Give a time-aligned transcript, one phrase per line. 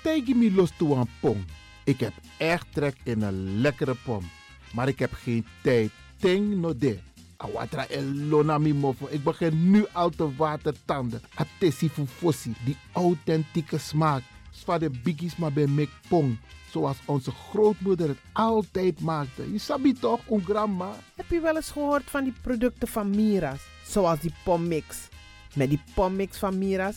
[0.00, 1.44] Tegen me los toe aan pom.
[1.84, 4.30] Ik heb echt trek in een lekkere pom.
[4.72, 5.90] Maar ik heb geen tijd.
[6.16, 6.98] Ting no de.
[7.36, 9.06] Awatra elona mi mofo.
[9.10, 11.22] Ik begin nu al te watertanden.
[11.34, 12.54] Atesi fufosi.
[12.64, 14.22] Die authentieke smaak.
[14.50, 16.38] Zwa de biggies maar bij mek pong.
[16.70, 19.52] Zoals onze grootmoeder het altijd maakte.
[19.52, 20.94] Je sabi toch, een grandma?
[21.14, 23.60] Heb je wel eens gehoord van die producten van Mira's?
[23.86, 25.08] Zoals die pommix.
[25.54, 26.96] Met die pommix van Mira's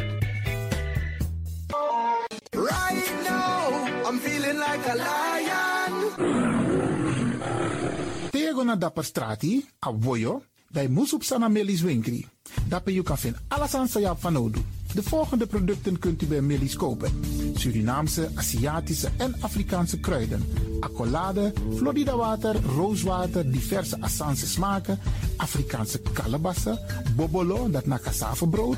[8.75, 10.41] Dapper strati, a voyo,
[10.71, 12.27] bij Moesop Sana Melis Winkri.
[12.67, 14.61] Dapper you kan vinden alles aan Sayap van Odu.
[14.93, 17.11] De volgende producten kunt u bij Melis kopen.
[17.55, 20.43] Surinaamse, Aziatische en Afrikaanse kruiden.
[20.79, 24.99] Accolade, Florida water, rooswater, diverse Assange smaken.
[25.37, 26.79] Afrikaanse kalebassen,
[27.15, 28.77] bobolo, dat na cassavebrood,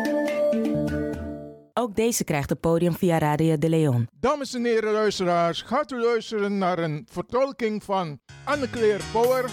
[1.91, 4.07] Ook deze krijgt het podium via Radio de Leon.
[4.19, 9.49] Dames en heren luisteraars, gaat u luisteren naar een vertolking van Anne-Claire Power,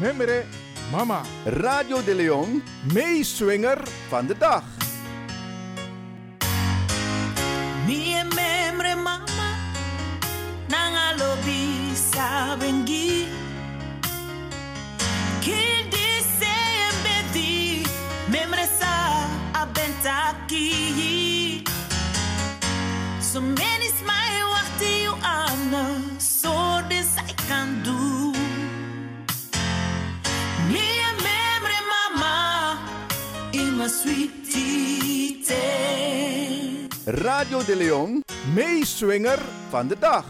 [0.00, 0.44] Memre
[0.92, 1.20] Mama.
[1.44, 2.62] Radio de Leon,
[2.92, 4.62] meeswinger van de dag.
[7.86, 9.50] Mie memre mama
[10.68, 13.26] nanga lobi sabengi
[15.40, 16.48] Kill this
[17.02, 17.82] bedi
[18.30, 21.25] memre sa abentaki
[23.36, 28.32] So many smile wachti you ana so this I can do.
[30.72, 32.78] Mie memre mama
[33.52, 35.44] in my sweetie
[37.04, 38.24] Radio de Leon,
[38.54, 40.24] meeswinger van de dag.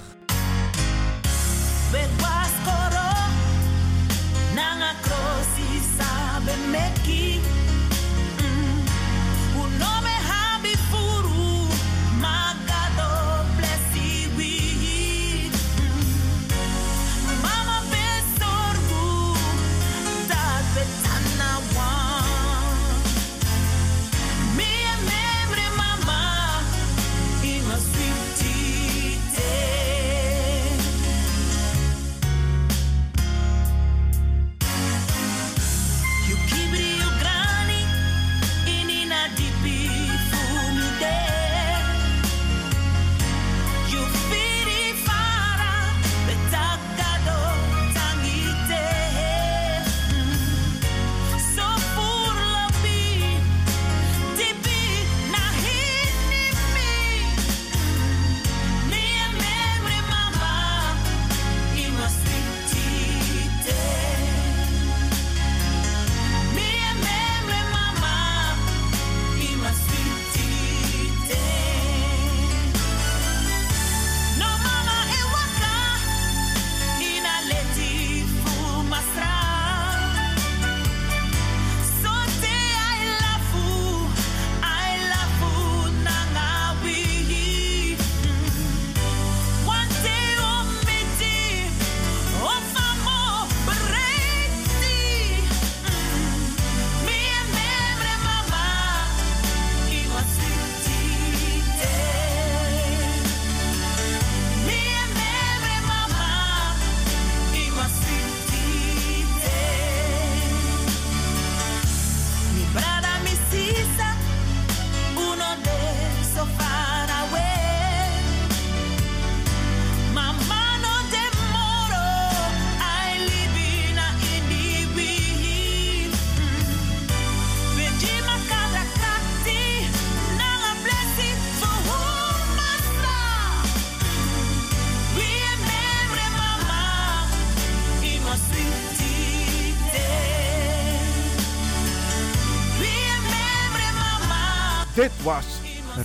[145.26, 145.60] Was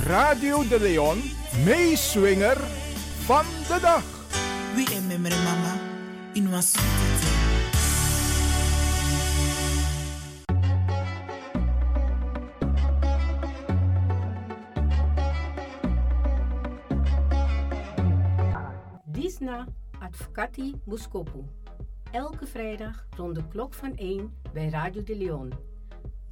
[0.05, 1.21] Radio de Leon,
[1.65, 2.57] meeswinger
[3.25, 4.03] van de dag.
[4.95, 5.79] And memory mama
[6.33, 6.49] in.
[19.05, 19.67] Disna
[19.99, 21.43] Advocati Muskopu.
[22.11, 25.70] Elke vrijdag rond de klok van 1 bij Radio de Leon.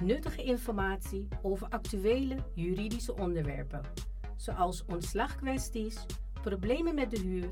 [0.03, 3.82] Nuttige informatie over actuele juridische onderwerpen,
[4.36, 6.06] zoals ontslagkwesties,
[6.41, 7.50] problemen met de huur,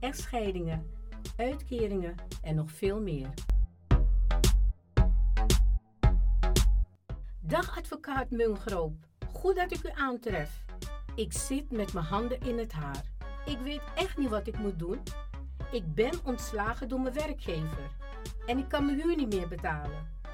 [0.00, 0.90] echtscheidingen,
[1.36, 3.28] uitkeringen en nog veel meer.
[7.40, 8.94] Dag advocaat Mungroop,
[9.32, 10.64] goed dat ik u aantref.
[11.14, 13.04] Ik zit met mijn handen in het haar.
[13.46, 15.02] Ik weet echt niet wat ik moet doen.
[15.72, 17.90] Ik ben ontslagen door mijn werkgever
[18.46, 20.15] en ik kan mijn huur niet meer betalen.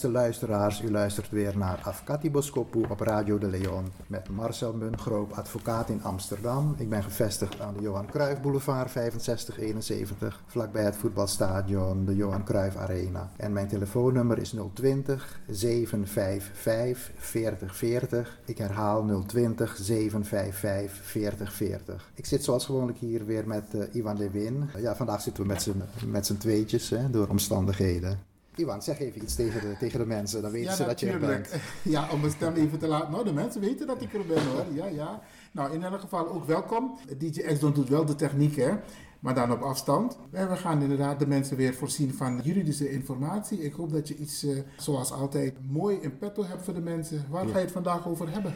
[0.00, 5.32] Beste luisteraars, u luistert weer naar Afkati Boskopu op Radio de Leon met Marcel Mungroop,
[5.32, 6.74] advocaat in Amsterdam.
[6.78, 12.76] Ik ben gevestigd aan de Johan Cruijff Boulevard 6571, vlakbij het voetbalstadion de Johan Cruijff
[12.76, 13.30] Arena.
[13.36, 18.38] En mijn telefoonnummer is 020 755 4040.
[18.44, 22.10] Ik herhaal 020 755 4040.
[22.14, 24.70] Ik zit zoals gewoonlijk hier weer met uh, Iwan Lewin.
[24.78, 25.74] ja, vandaag zitten we
[26.06, 28.29] met z'n tweetjes hè, door omstandigheden.
[28.60, 31.10] Iwan, zeg even iets tegen de, tegen de mensen, dan weten ja, ze dat je
[31.10, 31.54] er bent.
[31.82, 33.10] Ja, om mijn stem even te laten.
[33.10, 34.64] Nou, de mensen weten dat ik er ben hoor.
[34.74, 35.20] Ja, ja.
[35.52, 36.98] Nou, in elk geval ook welkom.
[37.18, 38.72] DJ X doet wel de techniek, hè.
[39.20, 40.18] Maar dan op afstand.
[40.30, 43.62] En we gaan inderdaad de mensen weer voorzien van juridische informatie.
[43.62, 47.24] Ik hoop dat je iets, uh, zoals altijd, mooi in petto hebt voor de mensen.
[47.28, 47.52] Waar ja.
[47.52, 48.54] ga je het vandaag over hebben?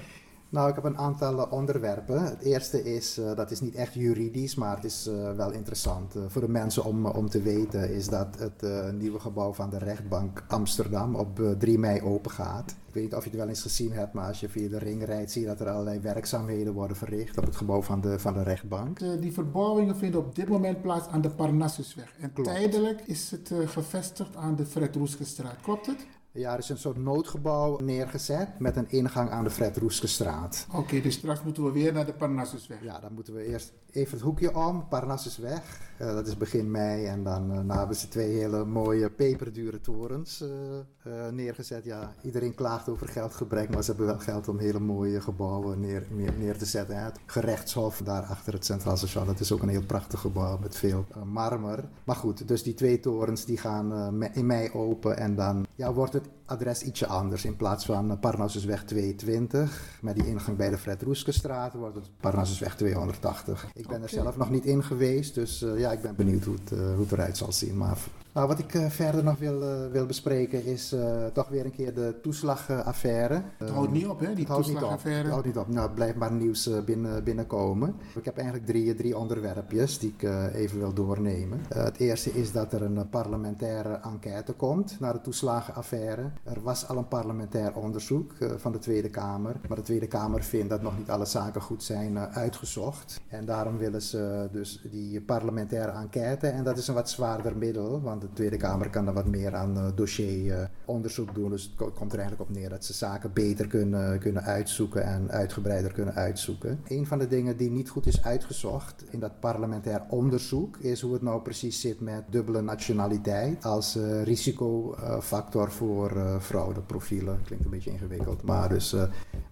[0.55, 2.25] Nou, ik heb een aantal onderwerpen.
[2.25, 6.17] Het eerste is, uh, dat is niet echt juridisch, maar het is uh, wel interessant
[6.17, 9.79] uh, voor de mensen om, om te weten, is dat het nieuwe gebouw van de
[9.79, 12.71] rechtbank Amsterdam op 3 mei open gaat.
[12.71, 14.79] Ik weet niet of je het wel eens gezien hebt, maar als je via de
[14.79, 18.19] ring rijdt, zie je dat er allerlei werkzaamheden worden verricht op het gebouw van de,
[18.19, 18.99] van de rechtbank.
[19.21, 22.15] die verbouwingen vinden op dit moment plaats aan de Parnassusweg.
[22.21, 22.49] En Klopt.
[22.49, 25.61] tijdelijk is het gevestigd aan de Fred Roeskestraat.
[25.63, 26.07] Klopt het?
[26.37, 30.67] Ja, er is een soort noodgebouw neergezet met een ingang aan de Fred Roeskestraat.
[30.69, 32.83] Oké, okay, dus straks moeten we weer naar de Parnassusweg.
[32.83, 35.83] Ja, dan moeten we eerst even het hoekje om, Parnassusweg.
[36.01, 39.81] Uh, dat is begin mei en dan uh, nou hebben ze twee hele mooie peperdure
[39.81, 41.85] torens uh, neergezet.
[41.85, 46.07] Ja, iedereen klaagt over geldgebrek, maar ze hebben wel geld om hele mooie gebouwen neer,
[46.11, 47.05] neer, neer te zetten.
[47.05, 50.77] Het gerechtshof daar achter het Centraal Station, dat is ook een heel prachtig gebouw met
[50.77, 51.85] veel marmer.
[52.05, 56.13] Maar goed, dus die twee torens die gaan in mei open en dan ja, wordt
[56.13, 57.45] het adres ietsje anders.
[57.45, 62.77] In plaats van Parnassusweg 220 met die ingang bij de Fred Roeskestraat wordt het Parnassusweg
[62.77, 63.67] 280.
[63.67, 64.03] Ik ben okay.
[64.03, 66.79] er zelf nog niet in geweest, dus uh, ja, ik ben benieuwd hoe het, uh,
[66.79, 67.77] hoe het eruit zal zien.
[67.77, 67.99] Maar
[68.35, 70.95] nou, wat ik uh, verder nog wil, wil bespreken is
[71.33, 73.43] toch weer een keer de toeslagaffaire.
[73.59, 75.23] Het houdt niet op, hè, die toeslagaffaire?
[75.23, 75.69] Het houdt niet op.
[75.69, 77.95] Nou, het blijft maar nieuws binnen, binnenkomen.
[78.15, 80.23] Ik heb eigenlijk drie, drie onderwerpjes die ik
[80.55, 81.61] even wil doornemen.
[81.69, 86.31] het eerste is dat er een parlementaire enquête komt naar de toeslagenaffaire.
[86.45, 90.71] Er was al een parlementair onderzoek van de Tweede Kamer, maar de Tweede Kamer vindt
[90.71, 93.21] dat nog niet alle zaken goed zijn uitgezocht.
[93.29, 96.47] En daarom willen ze dus die parlementaire enquête.
[96.47, 99.55] En dat is een wat zwaarder middel, want de Tweede Kamer kan er wat meer
[99.55, 101.51] aan uh, dossieronderzoek doen.
[101.51, 105.31] Dus het komt er eigenlijk op neer dat ze zaken beter kunnen, kunnen uitzoeken en
[105.31, 106.81] uitgebreider kunnen uitzoeken.
[106.89, 111.13] Een van de dingen die niet goed is uitgezocht in dat parlementair onderzoek is hoe
[111.13, 117.41] het nou precies zit met dubbele nationaliteit als risicofactor voor fraudeprofielen.
[117.45, 118.43] Klinkt een beetje ingewikkeld.
[118.43, 118.97] Maar dus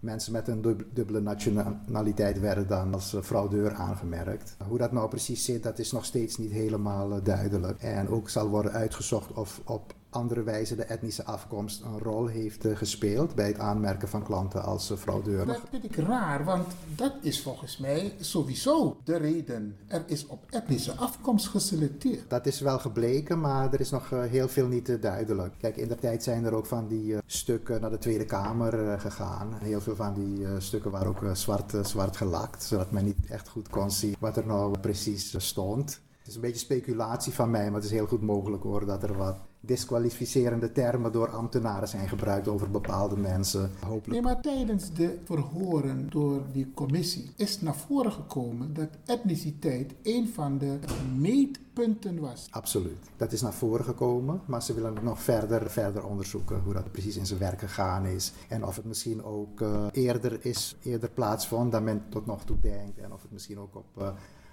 [0.01, 4.57] mensen met een dub dubbele nationaliteit werden dan als fraudeur aangemerkt.
[4.69, 7.83] Hoe dat nou precies zit, dat is nog steeds niet helemaal duidelijk.
[7.83, 12.65] En ook zal worden uitgezocht of op andere wijze de etnische afkomst een rol heeft
[12.65, 15.47] uh, gespeeld bij het aanmerken van klanten als uh, fraudeur.
[15.47, 16.67] Dat vind ik raar, want
[16.97, 19.77] dat is volgens mij sowieso de reden.
[19.87, 22.31] Er is op etnische afkomst geselecteerd.
[22.31, 25.55] Dat is wel gebleken, maar er is nog uh, heel veel niet duidelijk.
[25.59, 29.53] Kijk, in de tijd zijn er ook van die stukken naar de Tweede Kamer gegaan.
[29.55, 33.69] Heel veel van die stukken waren ook zwart, zwart gelakt, zodat men niet echt goed
[33.69, 36.01] kon zien wat er nou precies stond.
[36.23, 39.03] Het is een beetje speculatie van mij, maar het is heel goed mogelijk hoor dat
[39.03, 43.71] er wat disqualificerende termen door ambtenaren zijn gebruikt over bepaalde mensen.
[43.81, 44.07] Hopelijk.
[44.07, 50.29] Nee, maar tijdens de verhoren door die commissie is naar voren gekomen dat etniciteit een
[50.29, 50.79] van de
[51.19, 52.49] meetpunten was.
[52.51, 53.11] Absoluut.
[53.17, 56.93] Dat is naar voren gekomen, maar ze willen het nog verder, verder onderzoeken hoe dat
[56.93, 58.33] precies in zijn werk gegaan is.
[58.49, 62.59] En of het misschien ook uh, eerder, is, eerder plaatsvond dan men tot nog toe
[62.61, 62.99] denkt.
[62.99, 63.87] En of het misschien ook op...
[63.99, 64.09] Uh,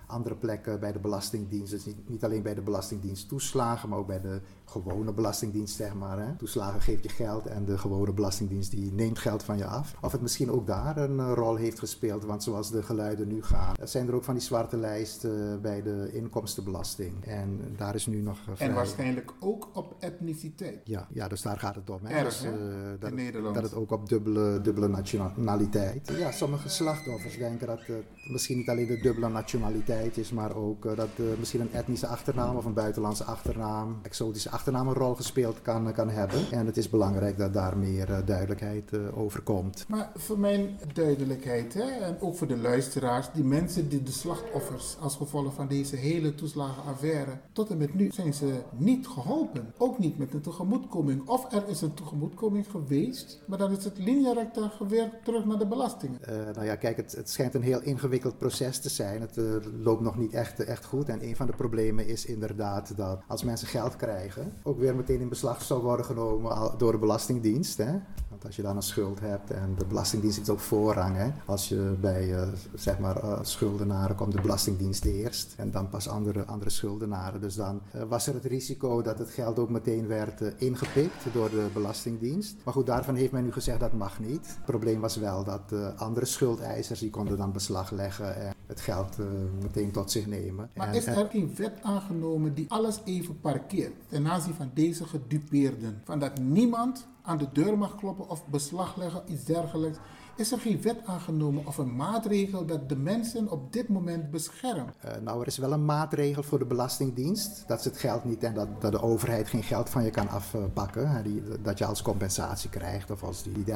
[0.09, 1.71] andere plekken bij de Belastingdienst.
[1.71, 5.93] Dus niet, niet, alleen bij de Belastingdienst toeslagen, maar ook bij de gewone Belastingdienst, zeg
[5.93, 6.19] maar.
[6.19, 6.35] Hè.
[6.37, 9.95] Toeslagen geeft je geld en de gewone Belastingdienst die neemt geld van je af.
[10.01, 13.43] Of het misschien ook daar een uh, rol heeft gespeeld, want zoals de geluiden nu
[13.43, 17.25] gaan, zijn er ook van die zwarte lijsten uh, bij de inkomstenbelasting.
[17.25, 18.37] En daar is nu nog.
[18.49, 20.79] Uh, en waarschijnlijk ook op etniciteit.
[20.83, 21.99] Ja, ja dus daar gaat het om.
[22.03, 22.13] Hè.
[22.13, 22.51] Erg, dus,
[22.99, 23.55] dat, In Nederland.
[23.55, 26.11] dat het ook op dubbele, dubbele nationaliteit.
[26.17, 30.95] Ja, sommige slachtoffers denken dat het misschien niet alleen de dubbele nationaliteit is, maar ook
[30.95, 31.09] dat
[31.39, 36.09] misschien een etnische achternaam of een buitenlandse achternaam, exotische achternaam een rol gespeeld kan, kan
[36.09, 36.51] hebben.
[36.51, 39.85] En het is belangrijk dat daar meer uh, duidelijkheid uh, over komt.
[39.87, 44.97] Maar voor mijn duidelijkheid, hè, en ook voor de luisteraars, die mensen, die de slachtoffers
[44.99, 49.73] als gevolg van deze hele toeslagenaffaire, tot en met nu zijn ze niet geholpen.
[49.77, 51.27] Ook niet met een tegemoetkoming.
[51.27, 55.67] Of er is een tegemoetkoming geweest, maar dan is het linearecta weer terug naar de
[55.67, 56.19] belastingen.
[56.29, 59.21] Uh, nou ja, kijk, het, het, schijnt een heel ingewikkeld proces te zijn.
[59.21, 59.39] Het
[59.81, 61.09] loopt nog niet echt, echt goed.
[61.09, 65.19] En een van de problemen is inderdaad dat als mensen geld krijgen, ook weer meteen
[65.19, 67.77] in beslag zou worden genomen door de Belastingdienst.
[67.77, 67.91] Hè?
[68.39, 71.15] Want als je dan een schuld hebt en de Belastingdienst heeft ook voorrang.
[71.15, 71.31] Hè?
[71.45, 76.07] Als je bij uh, zeg maar, uh, schuldenaren komt de Belastingdienst eerst en dan pas
[76.07, 77.41] andere, andere schuldenaren.
[77.41, 81.49] Dus dan uh, was er het risico dat het geld ook meteen werd ingepikt door
[81.49, 82.55] de Belastingdienst.
[82.63, 84.47] Maar goed, daarvan heeft men nu gezegd dat mag niet.
[84.47, 89.17] Het probleem was wel dat andere schuldeisers die konden dan beslag leggen en het geld
[89.61, 90.69] meteen tot zich nemen.
[90.75, 95.05] Maar en, is er geen wet aangenomen die alles even parkeert ten aanzien van deze
[95.05, 96.01] gedupeerden?
[96.03, 99.97] Van dat niemand aan de deur mag kloppen of beslag leggen, iets dergelijks.
[100.39, 104.95] Is er geen wet aangenomen of een maatregel dat de mensen op dit moment beschermt?
[105.05, 107.63] Uh, nou, er is wel een maatregel voor de Belastingdienst.
[107.67, 110.29] Dat ze het geld niet en dat, dat de overheid geen geld van je kan
[110.29, 111.03] afpakken.
[111.03, 113.11] Uh, die, dat je als compensatie krijgt.
[113.11, 113.73] Of als die, die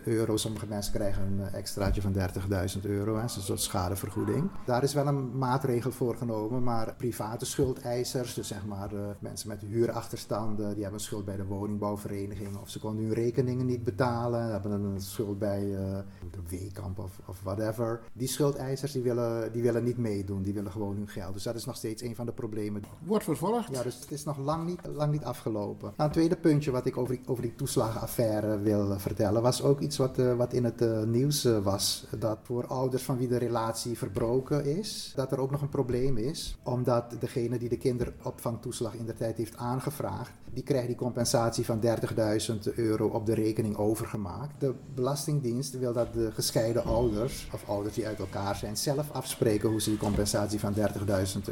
[0.00, 3.16] 30.000 euro, sommige mensen krijgen een extraatje van 30.000 euro.
[3.16, 4.50] Hè, een soort schadevergoeding.
[4.66, 6.62] Daar is wel een maatregel voor genomen.
[6.62, 11.36] Maar private schuldeisers, dus zeg maar uh, mensen met huurachterstanden, die hebben een schuld bij
[11.36, 12.56] de woningbouwvereniging.
[12.56, 15.86] Of ze konden hun rekeningen niet betalen, hebben een schuld bij
[16.30, 18.00] de Weekamp of, of whatever.
[18.12, 21.32] Die schuldeisers die willen, die willen niet meedoen, die willen gewoon hun geld.
[21.32, 22.82] Dus dat is nog steeds een van de problemen.
[22.98, 23.74] Wordt vervolgd?
[23.74, 25.92] Ja, dus het is nog lang niet, lang niet afgelopen.
[25.96, 29.80] Nou, een tweede puntje wat ik over die, over die toeslagenaffaire wil vertellen, was ook
[29.80, 32.06] iets wat, uh, wat in het uh, nieuws uh, was.
[32.18, 36.16] Dat voor ouders van wie de relatie verbroken is, dat er ook nog een probleem
[36.16, 36.58] is.
[36.62, 41.80] Omdat degene die de kinderopvangtoeslag in de tijd heeft aangevraagd, die krijgt die compensatie van
[41.80, 44.60] 30.000 euro op de rekening overgemaakt.
[44.60, 49.68] De Belastingdienst wil dat de gescheiden ouders, of ouders die uit elkaar zijn, zelf afspreken
[49.68, 50.82] hoe ze die compensatie van 30.000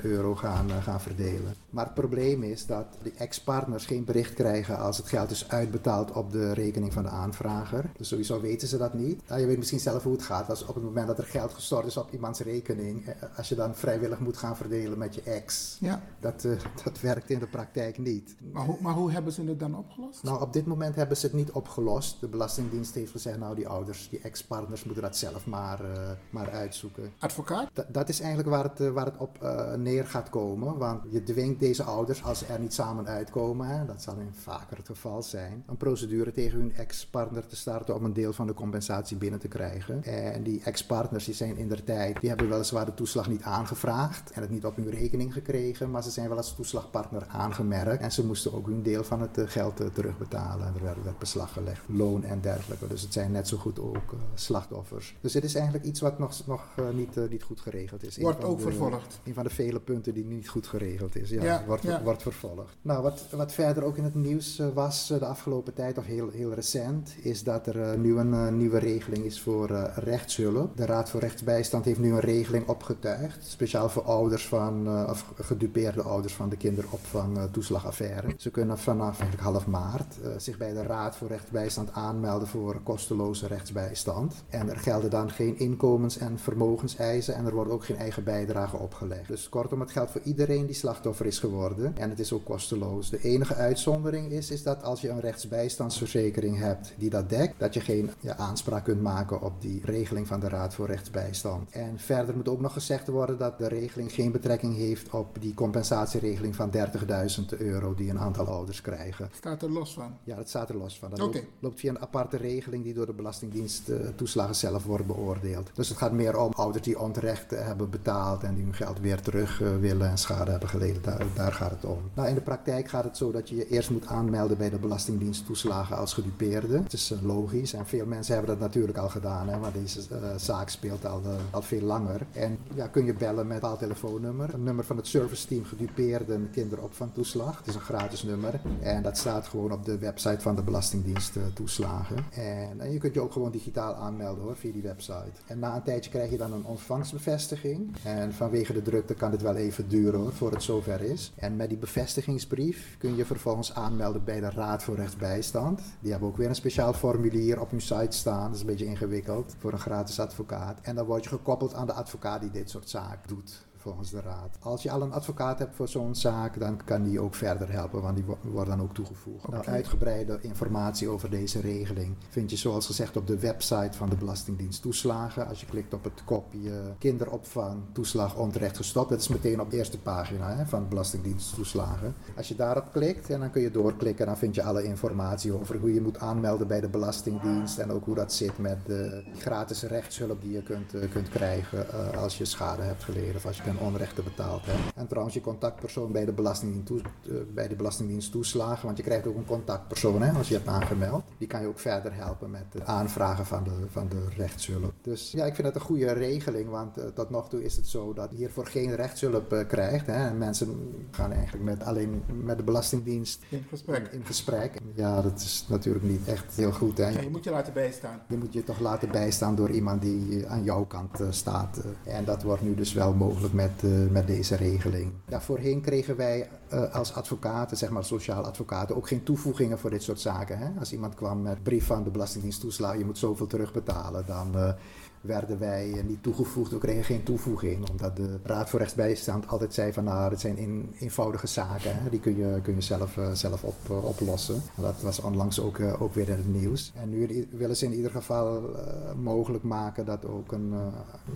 [0.03, 1.55] euro gaan, uh, gaan verdelen.
[1.71, 6.13] Maar het probleem is dat de ex-partners geen bericht krijgen als het geld is uitbetaald
[6.13, 7.91] op de rekening van de aanvrager.
[7.97, 9.29] Dus sowieso weten ze dat niet.
[9.29, 10.51] Nou, je weet misschien zelf hoe het gaat.
[10.51, 13.05] Als op het moment dat er geld gestort is op iemands rekening,
[13.37, 16.03] als je dan vrijwillig moet gaan verdelen met je ex, ja.
[16.21, 16.53] dat, uh,
[16.85, 18.35] dat werkt in de praktijk niet.
[18.53, 20.23] Maar, ho maar hoe hebben ze het dan opgelost?
[20.23, 22.21] Nou, op dit moment hebben ze het niet opgelost.
[22.21, 27.13] De Belastingdienst heeft gezegd, nou die ouders, ex-partners moeten dat zelf maar, uh, maar uitzoeken.
[27.19, 27.71] Advocaat?
[27.75, 30.79] D dat is eigenlijk waar het, uh, waar het op uh, neer gaat komen.
[30.79, 34.33] Want je dwingt deze ouders, als ze er niet samen uitkomen, hè, dat zal in
[34.33, 38.47] vaker het geval zijn, een procedure tegen hun ex-partner te starten om een deel van
[38.47, 40.05] de compensatie binnen te krijgen.
[40.05, 44.31] En die ex-partners die zijn in der tijd, die hebben weliswaar de toeslag niet aangevraagd
[44.31, 48.13] en het niet op hun rekening gekregen, maar ze zijn wel als toeslagpartner aangemerkt en
[48.13, 50.75] ze moesten ook hun deel van het geld terugbetalen.
[50.75, 52.87] Er werd, werd beslag gelegd, loon en dergelijke.
[52.87, 55.17] Dus het zijn net zo goed ook uh, slachtoffers.
[55.21, 58.17] Dus dit is eigenlijk iets wat nog, nog uh, niet, uh, niet goed geregeld is.
[58.17, 59.21] Wordt ook de, vervolgd.
[59.25, 61.31] Een van de vele punten die niet goed geregeld is.
[61.31, 62.03] Ja, ja, wordt, ja.
[62.03, 62.77] wordt vervolgd.
[62.83, 66.53] Nou, wat, wat verder ook in het nieuws was de afgelopen tijd, of heel, heel
[66.53, 70.77] recent, is dat er nu een nieuwe regeling is voor rechtshulp.
[70.77, 76.03] De Raad voor Rechtsbijstand heeft nu een regeling opgetuigd, speciaal voor ouders van, of gedupeerde
[76.03, 78.35] ouders van de kinderopvang toeslagaffaire.
[78.37, 83.86] Ze kunnen vanaf half maart zich bij de Raad voor Rechtsbijstand aanmelden voor kosteloze rechtsbijstand
[83.87, 84.45] rechtsbijstand.
[84.49, 88.77] En er gelden dan geen inkomens- en vermogenseisen en er wordt ook geen eigen bijdrage
[88.77, 89.29] opgelegd.
[89.29, 93.11] Dus kortom, het geldt voor iedereen die slachtoffer is geworden en het is ook kosteloos.
[93.11, 97.75] De enige uitzondering is, is dat als je een rechtsbijstandsverzekering hebt die dat dekt, dat
[97.75, 101.71] je geen ja, aanspraak kunt maken op die regeling van de Raad voor Rechtsbijstand.
[101.71, 105.55] En verder moet ook nog gezegd worden dat de regeling geen betrekking heeft op die
[105.55, 109.31] compensatieregeling van 30.000 euro die een aantal ouders krijgen.
[109.33, 110.17] Staat er los van?
[110.25, 111.11] Ja, dat staat er los van.
[111.11, 113.76] Dat loopt via een aparte regeling die door de Belastingdienst
[114.15, 115.71] toeslagen zelf wordt beoordeeld.
[115.75, 119.21] Dus het gaat meer om ouders die onterecht hebben betaald en die hun geld weer
[119.21, 121.03] terug eh, willen en schade hebben geleden.
[121.35, 121.99] Daar, gaat het om.
[122.15, 124.79] Nou, in de praktijk gaat het zo dat je je eerst moet aanmelden bij de
[124.79, 126.79] Belastingdienst toeslagen als gedupeerde.
[126.83, 130.01] Het is eh, logisch en veel mensen hebben dat natuurlijk al gedaan, hè, want deze
[130.11, 132.21] eh, zaak speelt al, al veel langer.
[132.33, 134.55] En ja, kun je bellen met een bepaald telefoonnummer.
[134.55, 137.59] Een nummer van het serviceteam gedupeerden kinderopvangtoeslag.
[137.59, 141.39] Het is een gratis nummer en dat staat gewoon op de website van de Belastingdienst
[141.55, 142.17] toeslagen.
[142.33, 145.33] En, en je kunt je ook gewoon digitaal aanmelden hoor, via die website.
[145.47, 147.97] En na een tijdje krijg je dan een ontvangstbevestiging.
[148.03, 151.33] En vanwege de drukte kan dit wel even duren hoor, voor het zover is.
[151.37, 155.83] En met die bevestigingsbrief kun je vervolgens aanmelden bij de Raad voor Rechtsbijstand.
[156.01, 158.47] Die hebben ook weer een speciaal formulier op hun site staan.
[158.47, 160.79] Dat is een beetje ingewikkeld voor een gratis advocaat.
[160.83, 164.21] En dan word je gekoppeld aan de advocaat die dit soort zaken doet volgens de
[164.21, 164.57] raad.
[164.61, 168.03] Als je al een advocaat hebt voor zo'n zaak, dan kan die ook verder helpen,
[168.03, 169.49] want die wo- wordt dan ook toegevoegd.
[169.49, 174.17] Nou, uitgebreide informatie over deze regeling vind je zoals gezegd op de website van de
[174.17, 175.49] Belastingdienst Toeslagen.
[175.49, 179.77] Als je klikt op het kopje kinderopvang toeslag onterecht gestopt, dat is meteen op de
[179.77, 182.15] eerste pagina hè, van de Belastingdienst Toeslagen.
[182.37, 185.77] Als je daarop klikt en dan kun je doorklikken, dan vind je alle informatie over
[185.79, 189.83] hoe je moet aanmelden bij de Belastingdienst en ook hoe dat zit met de gratis
[189.83, 193.57] rechtshulp die je kunt, eh, kunt krijgen eh, als je schade hebt geleden of als
[193.57, 194.79] je ten onrechte betaald hebt.
[194.95, 199.27] En trouwens je contactpersoon bij de Belastingdienst, eh, bij de Belastingdienst toeslagen, want je krijgt
[199.27, 201.25] ook een contactpersoon hè, als je hebt aangemeld.
[201.39, 204.93] Die kan je ook verder helpen met het aanvragen van de, van de rechtshulp.
[205.03, 207.87] Dus ja, ik vind het een goede regeling, want eh, tot nog toe is het
[207.87, 210.07] zo dat je hiervoor geen rechtshulp eh, krijgt.
[210.07, 210.27] Hè.
[210.29, 214.09] En mensen gaan eigenlijk met, alleen met de Belastingdienst In gesprek.
[214.13, 214.79] in gesprek.
[214.95, 216.99] Ja, dat is natuurlijk niet echt heel goed.
[216.99, 217.09] Hè.
[217.09, 218.21] Ja, je moet je laten bijstaan.
[218.29, 221.81] Je moet je toch laten bijstaan door iemand die aan jouw kant staat.
[222.05, 225.13] En dat wordt nu dus wel mogelijk met, eh, met deze regeling.
[225.31, 230.03] Voorheen kregen wij eh, als advocaten, zeg maar sociaal advocaten, ook geen toevoegingen voor dit
[230.03, 230.59] soort zaken.
[230.59, 230.69] Hè?
[230.79, 234.73] Als iemand kwam met brief van de Belastingdienst toeslagen, je moet zoveel terugbetalen, dan eh,
[235.21, 236.71] werden wij eh, niet toegevoegd.
[236.71, 240.57] We kregen geen toevoeging, omdat de Raad voor Rechtsbijstand altijd zei van nou, het zijn
[240.57, 241.97] in, eenvoudige zaken.
[242.11, 244.63] Die kun je, kun je zelf, zelf op, oplossen.
[244.77, 246.93] En dat was onlangs ook, ook weer in het nieuws.
[246.95, 248.75] En nu willen ze in ieder geval
[249.23, 250.73] mogelijk maken dat ook een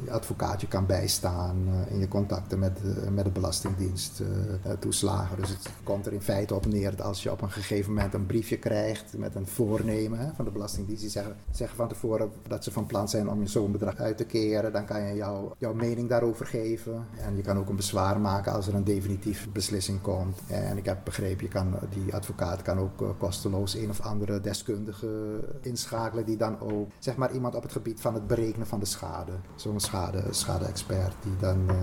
[0.06, 1.56] eh, advocaat je kan bijstaan
[1.88, 2.80] in je contacten met,
[3.12, 4.26] met de Belastingdienst eh,
[5.36, 8.14] Dus het komt er in feite op neer dat als je op een gegeven moment
[8.14, 12.64] een briefje krijgt met een voornemen van de Belastingdienst, die zeggen, zeggen van tevoren dat
[12.64, 15.54] ze van plan zijn om je zo'n bedrag uit te keren, dan kan je jouw,
[15.58, 17.06] jouw mening daarover geven.
[17.18, 20.38] En je kan ook een bezwaar maken als er een definitieve beslissing komt.
[20.46, 24.40] En ik heb begrepen, je kan, die advocaat kan ook eh, kosteloos een of andere
[24.40, 28.80] deskundige inschakelen die dan ook, zeg maar, iemand op het gebied van het berekenen van
[28.80, 29.32] de schade.
[29.54, 31.68] Zo'n schade, schade-expert die dan...
[31.68, 31.76] eh,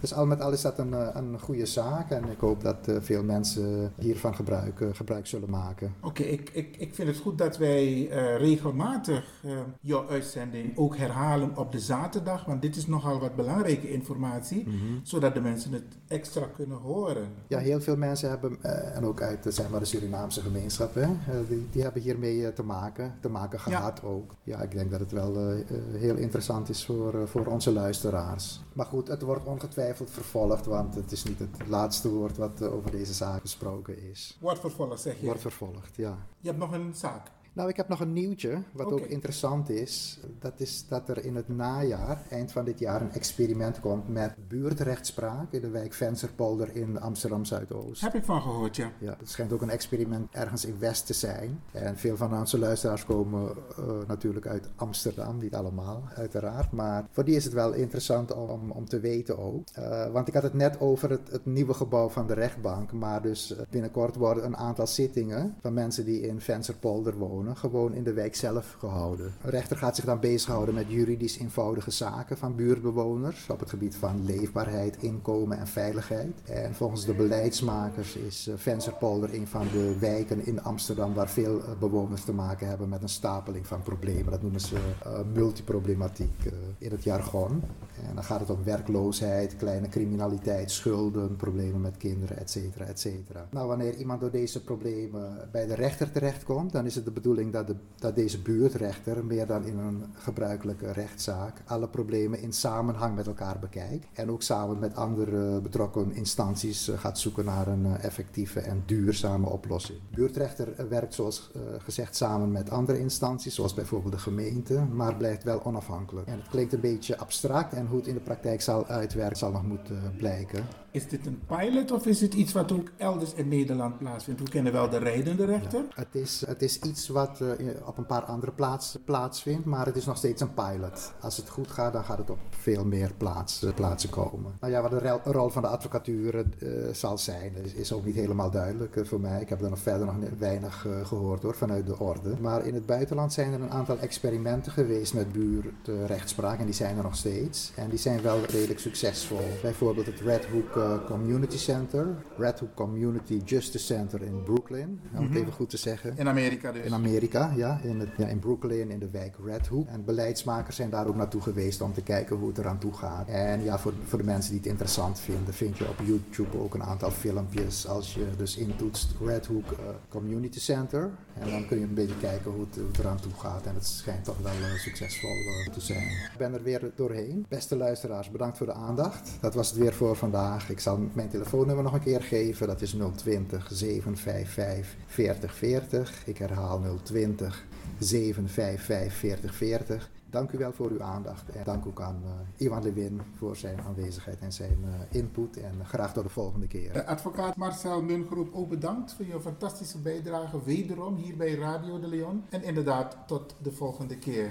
[0.00, 2.67] dus al met al is dat een, eh, een goede zaak en ik hoop dat
[2.76, 5.94] eh, veel mensen hiervan gebruik, gebruik zullen maken.
[6.00, 9.50] Oké, ik, ik, ik vind het goed dat wij eh, regelmatig eh,
[9.80, 14.66] jouw uitzending ook herhalen op de zaterdag, want dit is nogal wat belangrijke informatie,
[15.02, 17.28] zodat de mensen het extra kunnen horen.
[17.46, 21.02] Ja, heel veel mensen hebben, eh, en ook uit zeg maar, de Surinaamse gemeenschap, hè,
[21.02, 24.34] eh, die, die hebben hiermee eh, te maken, te maken gehad ook.
[24.42, 28.60] Ja, ik denk dat het wel heel interessant is voor, voor onze luisteraars.
[28.72, 32.90] Maar goed, het wordt ongetwijfeld vervolgd, want het is niet het laatste woord wat over
[32.90, 34.38] deze zaak gesproken is.
[34.40, 35.26] Wordt vervolgd, zeg je.
[35.26, 36.18] Wordt vervolgd, ja.
[36.40, 37.30] Je hebt nog een zaak.
[37.58, 40.18] Nou, ik heb nog een nieuwtje, wat ook interessant is.
[40.38, 44.34] Dat is dat er in het najaar, eind van dit jaar, een experiment komt met
[44.48, 48.00] buurtrechtspraak in de wijk Vensterpolder in Amsterdam Zuidoost.
[48.00, 48.92] Heb ik van gehoord, ja.
[48.98, 51.60] Ja, het schijnt ook een experiment ergens in West te zijn.
[51.72, 56.72] En veel van onze luisteraars komen eh, natuurlijk uit Amsterdam, niet allemaal, uiteraard.
[56.72, 59.68] Maar voor die is het wel interessant om, om te weten ook.
[59.72, 62.92] Eh, want ik had het net over het, het nieuwe gebouw van de rechtbank.
[62.92, 67.94] Maar dus eh, binnenkort worden een aantal zittingen van mensen die in Vensterpolder wonen, gewoon
[67.94, 69.32] in de wijk zelf gehouden.
[69.42, 73.96] Een rechter gaat zich dan bezighouden met juridisch eenvoudige zaken van buurtbewoners op het gebied
[73.96, 76.42] van leefbaarheid, inkomen en veiligheid.
[76.44, 81.62] En volgens de beleidsmakers is eh, Vensterpolder een van de wijken in Amsterdam waar veel
[81.62, 84.30] eh, bewoners te maken hebben met een stapeling van problemen.
[84.30, 87.62] Dat noemen ze eh, multiproblematiek in het jargon.
[88.08, 93.48] En dan gaat het om werkloosheid, kleine criminaliteit, schulden, problemen met kinderen, et cetera.
[93.50, 97.27] Nou, wanneer iemand door deze problemen bij de rechter terechtkomt, dan is het de bedoeling
[97.34, 103.26] dat, dat deze buurtrechter, meer dan in een gebruikelijke rechtszaak, alle problemen in samenhang met
[103.26, 104.06] elkaar bekijkt.
[104.12, 108.82] En ook samen met andere betrokken instanties eh, gaat zoeken naar een eh, effectieve en
[108.86, 109.98] duurzame oplossing.
[110.10, 115.16] De buurtrechter eh, werkt zoals gezegd samen met andere instanties, zoals bijvoorbeeld de gemeente, maar
[115.16, 116.30] blijft wel onafhankelijk.
[116.30, 119.62] Het klinkt een beetje abstract en hoe het in de praktijk zal uitwerken zal nog
[119.62, 120.64] moeten blijken.
[120.90, 124.40] Is dit een pilot of is het iets wat ook elders in Nederland plaatsvindt?
[124.40, 125.84] We kennen wel de rijdende rechter.
[125.94, 127.50] Het, is, het is iets wat uh,
[127.84, 131.12] op een paar andere plaatsen plaatsvindt, maar het is nog steeds een pilot.
[131.20, 134.52] Als het goed gaat, dan gaat het op veel meer plaats, uh, plaatsen komen.
[134.60, 138.14] Nou ja, wat de rol van de advocatuur uh, zal zijn, is, is, ook niet
[138.14, 139.40] helemaal duidelijk voor mij.
[139.40, 142.36] Ik heb er nog verder nog weinig gehoord hoor, vanuit de orde.
[142.40, 146.96] Maar in het buitenland zijn er een aantal experimenten geweest met buurtrechtspraak en die zijn
[146.96, 147.72] er nog steeds.
[147.76, 149.48] En die zijn wel redelijk succesvol.
[149.62, 155.18] Bijvoorbeeld het Red Hook Community Center, Red Hook Community Justice Center in Brooklyn, om mm
[155.18, 155.28] -hmm.
[155.28, 156.16] het even goed te zeggen.
[156.16, 156.84] In Amerika dus?
[156.84, 157.80] In Amerika, ja.
[157.82, 159.86] In, het, ja, in Brooklyn, in de wijk Red Hook.
[159.88, 163.28] En beleidsmakers zijn daar ook naartoe geweest om te kijken hoe het eraan toe gaat.
[163.28, 166.74] En ja, voor, voor de mensen die het interessant vinden, vind je op YouTube ook
[166.74, 167.86] een aantal filmpjes.
[167.86, 171.10] Als je dus intoetst Red Hook uh, Community Center.
[171.38, 173.66] En dan kun je een beetje kijken hoe het, hoe het eraan toe gaat.
[173.66, 175.30] En het schijnt toch wel uh, succesvol
[175.72, 176.08] te zijn.
[176.08, 177.46] Ik ben er weer doorheen.
[177.48, 179.30] Beste luisteraars, bedankt voor de aandacht.
[179.40, 180.67] Dat was het weer voor vandaag.
[180.68, 182.66] Ik zal mijn telefoonnummer nog een keer geven.
[182.66, 186.26] Dat is 020 755 4040.
[186.26, 187.64] Ik herhaal 020
[187.98, 190.10] 755 4040.
[190.30, 191.48] Dank u wel voor uw aandacht.
[191.48, 195.56] En dank ook aan uh, Iwan Lewin voor zijn aanwezigheid en zijn uh, input.
[195.56, 197.04] En graag tot de volgende keer.
[197.04, 202.44] Advocaat Marcel Mungroep, ook bedankt voor je fantastische bijdrage wederom hier bij Radio de Leon.
[202.48, 204.50] En inderdaad, tot de volgende keer.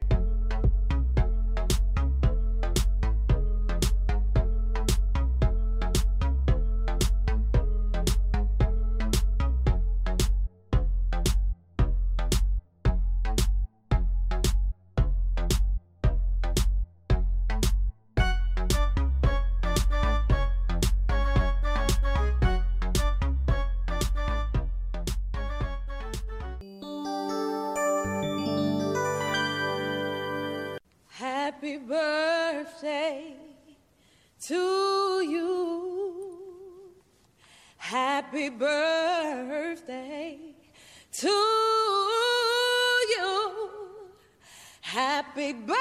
[45.51, 45.75] Happy birthday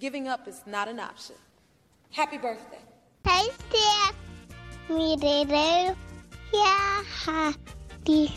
[0.00, 1.36] Giving up is not an option.
[2.10, 2.80] Happy birthday.
[3.24, 4.16] Hey, Steph.
[4.88, 5.94] Me, Dede.
[6.52, 8.34] Yeah, Hadi.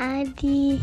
[0.00, 0.80] Adi.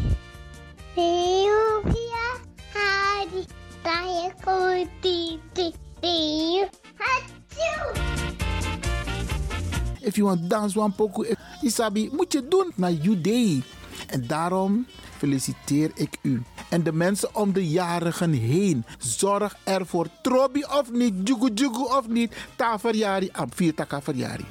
[10.00, 11.24] If you want dance one poco,
[11.62, 13.64] Isabi, moet je doen naar day.
[14.08, 16.44] En daarom feliciteer ik u.
[16.70, 18.86] En de mensen om de jarigen heen.
[18.98, 20.08] Zorg ervoor.
[20.22, 22.36] Trobi of niet, jugu jugu of niet.
[22.56, 24.46] Ta verjari, am vier taka verjari.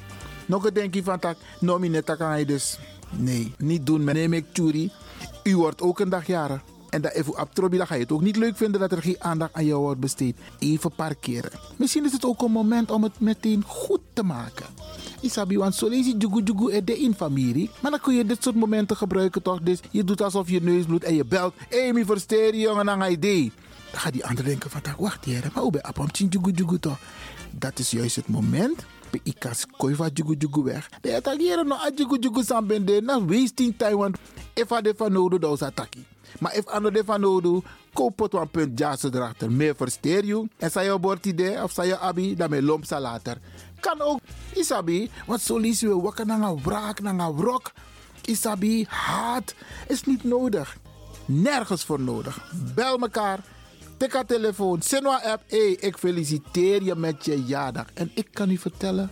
[0.45, 2.79] Nog een denkje van tak, nomineta kan je dus.
[3.09, 4.03] Nee, niet doen.
[4.03, 4.91] Neem ik churi.
[5.43, 6.61] U wordt ook een dag jarig.
[6.93, 9.01] En dat even op Trobi, dan ga je het ook niet leuk vinden dat er
[9.01, 10.37] geen aandacht aan jou wordt besteed.
[10.59, 11.51] Even parkeren.
[11.75, 14.65] Misschien is het ook een moment om het meteen goed te maken.
[15.21, 17.69] Isabi, want zo lees je jugu jugu er de in familie.
[17.81, 19.61] Maar dan kun je dit soort momenten gebruiken toch?
[19.61, 21.53] Dus je doet alsof je neus bloedt en je belt.
[21.69, 23.51] Hey, versteer jongen, je idee.
[23.91, 26.97] Dan gaat die ander denken van, wacht hier, maar hoe ben je jugu jugu toch?
[27.51, 30.89] Dat is juist het moment pe ikas koi va jugu jugu weg.
[31.01, 33.75] De attackeren no a jugu jugu sambende na wasting
[34.55, 35.55] if a de van nodo da.
[36.39, 39.51] Maar if ano de van nodo, koop het een punt jazz erachter.
[39.51, 40.47] Meer versteer je.
[40.57, 43.37] En zei je bord idee of zei je abi, dan me lomp later.
[43.79, 44.19] Kan ook,
[44.53, 47.71] isabi, want zo lees je wakker naar een wraak, naar een wrok.
[48.21, 49.55] Isabi, haat
[49.87, 50.77] is niet nodig.
[51.25, 52.51] Nergens voor nodig.
[52.75, 53.39] Bel mekaar.
[53.97, 54.81] Tik haar telefoon.
[54.81, 55.43] Sinwa app.
[55.47, 57.85] Hé, ik feliciteer je met je jaardag.
[57.93, 59.11] En ik kan u vertellen,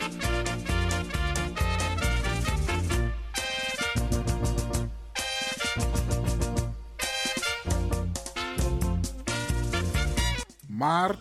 [10.81, 11.15] Maar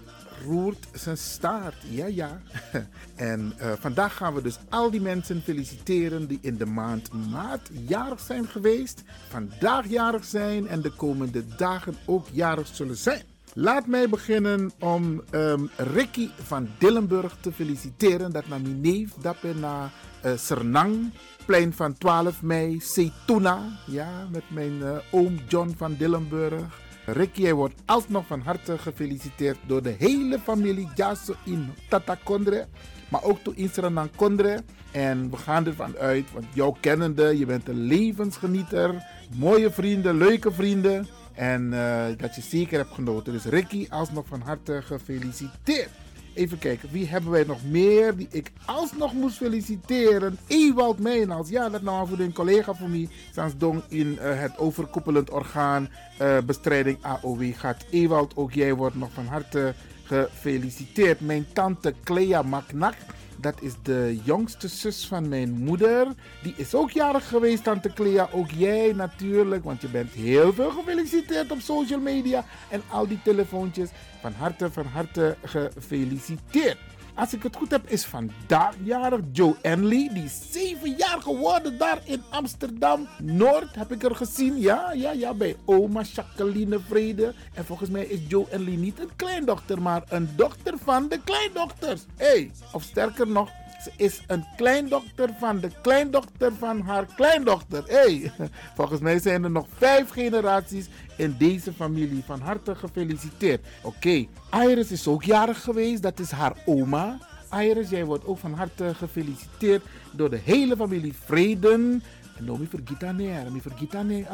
[0.46, 1.76] roert zijn staart.
[1.90, 2.40] Ja, ja.
[3.14, 7.70] En uh, vandaag gaan we dus al die mensen feliciteren die in de maand maart
[7.86, 13.22] jarig zijn geweest, vandaag jarig zijn en de komende dagen ook jarig zullen zijn.
[13.54, 18.32] Laat mij beginnen om um, Ricky van Dillenburg te feliciteren.
[18.32, 19.90] Dat naar mijn neef, dat ben naar
[20.24, 21.10] uh, Sernang,
[21.46, 23.78] plein van 12 mei, Setuna.
[23.86, 26.88] Ja, met mijn uh, oom John van Dillenburg.
[27.12, 32.66] Ricky, hij wordt alsnog van harte gefeliciteerd door de hele familie Jaso in Tata Kondre.
[33.08, 34.62] Maar ook toe in Suriname Kondre.
[34.90, 39.02] En we gaan ervan uit, want jouw kennende, je bent een levensgenieter.
[39.36, 41.06] Mooie vrienden, leuke vrienden.
[41.34, 43.32] En uh, dat je zeker hebt genoten.
[43.32, 45.90] Dus Ricky, alsnog van harte gefeliciteerd.
[46.34, 50.38] Even kijken, wie hebben wij nog meer die ik alsnog moest feliciteren?
[50.46, 53.08] Ewald Meijnals, ja, dat nou voor een collega van mij.
[53.34, 55.88] Sans dong in uh, het overkoepelend orgaan
[56.22, 57.84] uh, bestrijding AOW gaat.
[57.90, 61.20] Ewald, ook jij wordt nog van harte gefeliciteerd.
[61.20, 62.94] Mijn tante Clea Maknak.
[63.40, 66.06] Dat is de jongste zus van mijn moeder.
[66.42, 68.28] Die is ook jarig geweest, Tante Clea.
[68.32, 73.20] Ook jij natuurlijk, want je bent heel veel gefeliciteerd op social media en al die
[73.24, 73.88] telefoontjes.
[74.20, 76.78] Van harte, van harte gefeliciteerd.
[77.14, 80.10] Als ik het goed heb, is vandaag jarig Joe Enley.
[80.14, 83.74] Die is zeven jaar geworden daar in Amsterdam Noord.
[83.74, 84.60] Heb ik er gezien.
[84.60, 85.34] Ja, ja, ja.
[85.34, 87.34] Bij oma Jacqueline Vrede.
[87.54, 92.04] En volgens mij is Joe Enley niet een kleindochter, maar een dochter van de kleindochters.
[92.16, 93.50] Hé, hey, of sterker nog,
[93.82, 97.84] ze is een kleindochter van de kleindochter van haar kleindochter.
[97.86, 98.32] Hey,
[98.76, 102.22] volgens mij zijn er nog vijf generaties in deze familie.
[102.26, 103.66] Van harte gefeliciteerd.
[103.82, 106.02] Oké, Iris is ook jarig geweest.
[106.02, 107.18] Dat is haar oma.
[107.52, 112.02] Iris, jij wordt ook van harte gefeliciteerd door de hele familie Vreden.
[112.40, 113.62] En dan vergeet dat niet.
[113.62, 114.26] vergeet dat niet.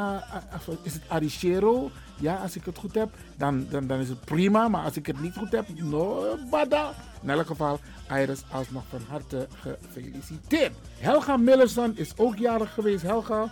[0.82, 1.90] Is het Arichero?
[2.20, 4.68] Ja, als ik het goed heb, dan, dan, dan is het prima.
[4.68, 6.92] Maar als ik het niet goed heb, no, bada.
[7.22, 10.72] In elk geval, Iris alsnog van harte gefeliciteerd.
[10.98, 13.02] Helga Millerson is ook jarig geweest.
[13.02, 13.50] Helga,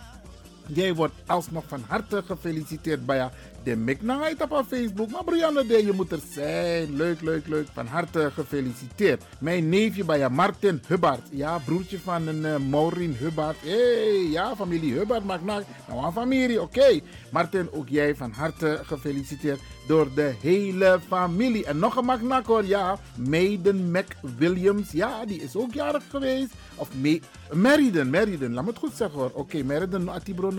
[0.67, 3.29] jij wordt alsnog van harte gefeliciteerd bij
[3.65, 5.09] de Miknangheid op Facebook.
[5.11, 6.95] Maar Brianne, de, je moet er zijn.
[6.95, 7.67] Leuk, leuk, leuk.
[7.73, 9.23] Van harte gefeliciteerd.
[9.39, 11.27] Mijn neefje bij Martin Hubbard.
[11.31, 13.57] Ja, broertje van een uh, Maureen Hubbard.
[13.61, 16.61] Hé, hey, ja, familie Hubbard maakt nou een familie.
[16.61, 16.99] Oké.
[17.31, 21.65] Martin, ook jij van harte gefeliciteerd door de hele familie.
[21.65, 22.99] En nog een magnak hoor, ja.
[23.29, 26.53] Maiden McWilliams, ja, die is ook jarig geweest.
[26.75, 27.21] Of Me
[27.53, 29.29] Meriden, Meriden, laat me het goed zeggen hoor.
[29.29, 30.51] Oké, okay, Meriden, Atibro,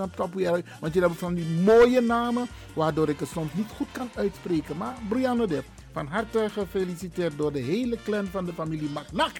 [0.80, 2.46] want je hebt van die mooie namen,
[2.96, 4.76] waardoor ik het soms niet goed kan uitspreken.
[4.76, 9.32] Maar Brianna Depp, van harte gefeliciteerd door de hele clan van de familie Magnak.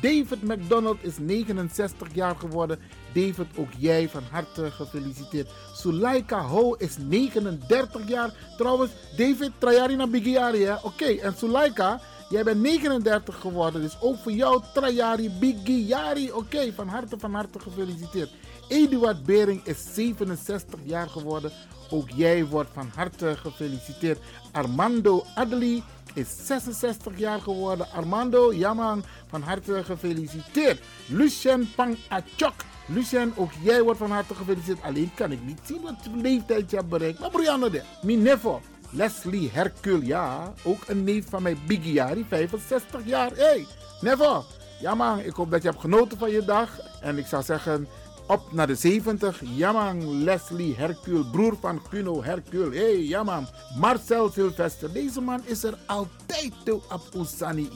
[0.00, 2.78] David McDonald is 69 jaar geworden.
[3.12, 5.50] David, ook jij van harte gefeliciteerd.
[5.74, 8.34] Sulaika Ho is 39 jaar.
[8.56, 10.74] Trouwens, David, Trajari Bigiari, hè?
[10.82, 13.82] Oké, en Sulaika, jij bent 39 geworden.
[13.82, 16.32] Dus ook voor jou, Trajari Bigiari.
[16.32, 18.30] Oké, van harte, van harte gefeliciteerd.
[18.68, 21.52] Eduard Bering is 67 jaar geworden.
[21.92, 24.18] Ook jij wordt van harte gefeliciteerd.
[24.52, 25.82] Armando Adeli
[26.14, 27.86] is 66 jaar geworden.
[27.90, 30.80] Armando, jammer, van harte gefeliciteerd.
[31.06, 32.54] Lucien Pang Achok
[32.86, 34.82] Lucien, ook jij wordt van harte gefeliciteerd.
[34.82, 37.18] Alleen kan ik niet zien wat leeftijd je hebt bereikt.
[37.18, 38.60] Maar Brianna, de, mijn nevo,
[38.90, 43.30] Leslie Hercule, ja, ook een neef van mij, Biggie Jari, 65 jaar.
[43.30, 43.66] Hé, hey,
[44.00, 44.44] nevo,
[44.80, 46.78] ja man, ik hoop dat je hebt genoten van je dag.
[47.00, 47.88] En ik zou zeggen,
[48.26, 49.40] op naar de 70.
[49.54, 52.76] Ja man, Leslie Hercule, broer van Kuno Hercule.
[52.76, 53.46] Hé, hey, ja man.
[53.78, 57.68] Marcel Sylvester, deze man is er altijd toe op Oesani.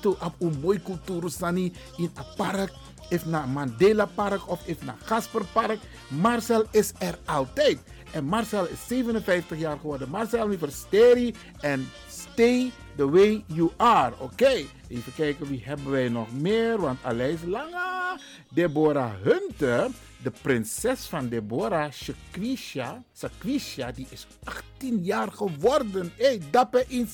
[0.00, 1.42] Toe op een mooi cultuur
[1.96, 2.72] in het park.
[3.10, 5.78] Of naar Mandela Park of if naar Gasper Park.
[6.08, 7.78] Marcel is er altijd.
[8.12, 10.08] En Marcel is 57 jaar geworden.
[10.08, 14.12] Marcel, mi versteri en stay the way you are.
[14.18, 14.66] Oké, okay.
[14.88, 16.80] even kijken wie hebben wij nog meer.
[16.80, 17.99] Want Aleis Lange,
[18.48, 19.90] Deborah Hunter,
[20.22, 26.12] de prinses van Deborah, Shakwisha, die is 18 jaar geworden.
[26.16, 27.08] Hé, hey, dappe in.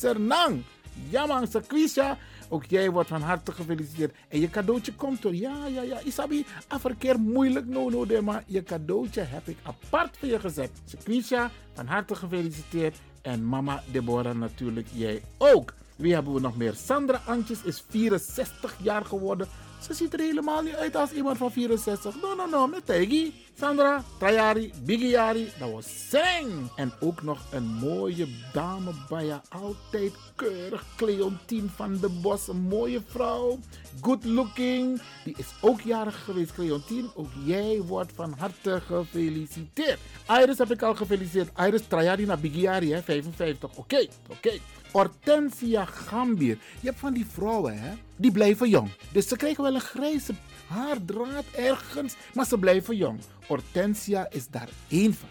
[1.08, 2.18] Ja man, Shakwisha.
[2.48, 4.14] Ook jij wordt van harte gefeliciteerd.
[4.28, 5.34] En je cadeautje komt er.
[5.34, 6.00] Ja, ja, ja.
[6.00, 7.66] Isabi, afverkeer moeilijk.
[7.66, 10.70] No, no, maar je cadeautje heb ik apart voor je gezet.
[10.84, 12.96] Sequisha, van harte gefeliciteerd.
[13.22, 15.74] En mama Deborah natuurlijk, jij ook.
[15.96, 16.74] Wie hebben we nog meer?
[16.74, 19.48] Sandra Antjes is 64 jaar geworden.
[19.80, 22.14] Ze ziet er helemaal niet uit als iemand van 64.
[22.22, 23.45] No, no, no, met Tegi.
[23.58, 26.70] Sandra, Trajari, Bigiari, dat was Seng.
[26.76, 29.40] En ook nog een mooie dame bij je.
[29.48, 30.84] Altijd keurig.
[30.96, 33.58] Cleontine van de Bos, een mooie vrouw.
[34.00, 35.00] Good looking.
[35.24, 37.08] Die is ook jarig geweest, Cleontine.
[37.14, 39.98] Ook jij wordt van harte gefeliciteerd.
[40.28, 41.58] Iris heb ik al gefeliciteerd.
[41.58, 43.76] Iris Trajari naar Bigiari, hè, 55.
[43.76, 44.52] Oké, oké.
[44.92, 46.58] Hortensia Gambier.
[46.80, 47.92] Je hebt van die vrouwen, hè?
[48.16, 48.90] Die blijven jong.
[49.12, 50.32] Dus ze krijgen wel een grijze
[50.66, 53.20] haardraad ergens, maar ze blijven jong.
[53.46, 55.28] Hortensia is daar één van.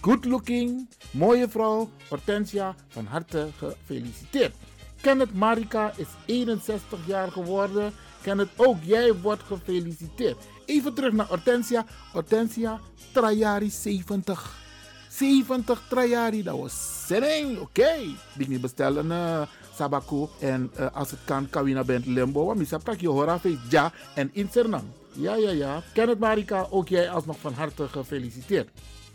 [0.00, 1.90] Good looking, mooie vrouw.
[2.08, 4.54] Hortensia, van harte gefeliciteerd.
[5.00, 7.92] Kenneth Marika is 61 jaar geworden.
[8.22, 10.36] Kenneth, ook jij wordt gefeliciteerd.
[10.66, 11.84] Even terug naar Hortensia.
[12.12, 12.80] Hortensia,
[13.12, 14.60] Trajari 70.
[15.08, 17.50] 70 Trajari, dat was zin.
[17.50, 17.60] Oké.
[17.60, 18.14] Okay.
[18.38, 19.42] Ik bestellen uh,
[19.74, 20.26] Sabaku.
[20.38, 21.84] En uh, als het kan, Kawina.
[21.84, 24.84] Want ik heb je ja en in Sernang.
[25.12, 25.82] Ja, ja, ja.
[25.92, 28.68] Kenneth Marika, ook jij alsnog van harte gefeliciteerd.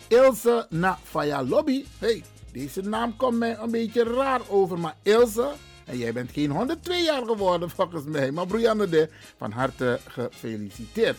[0.07, 1.85] Ilse na Faya Lobby.
[1.97, 4.79] Hey, deze naam komt mij een beetje raar over.
[4.79, 5.51] Maar Ilse,
[5.85, 8.31] en jij bent geen 102 jaar geworden volgens mij.
[8.31, 11.17] Maar Brianne de, van harte gefeliciteerd.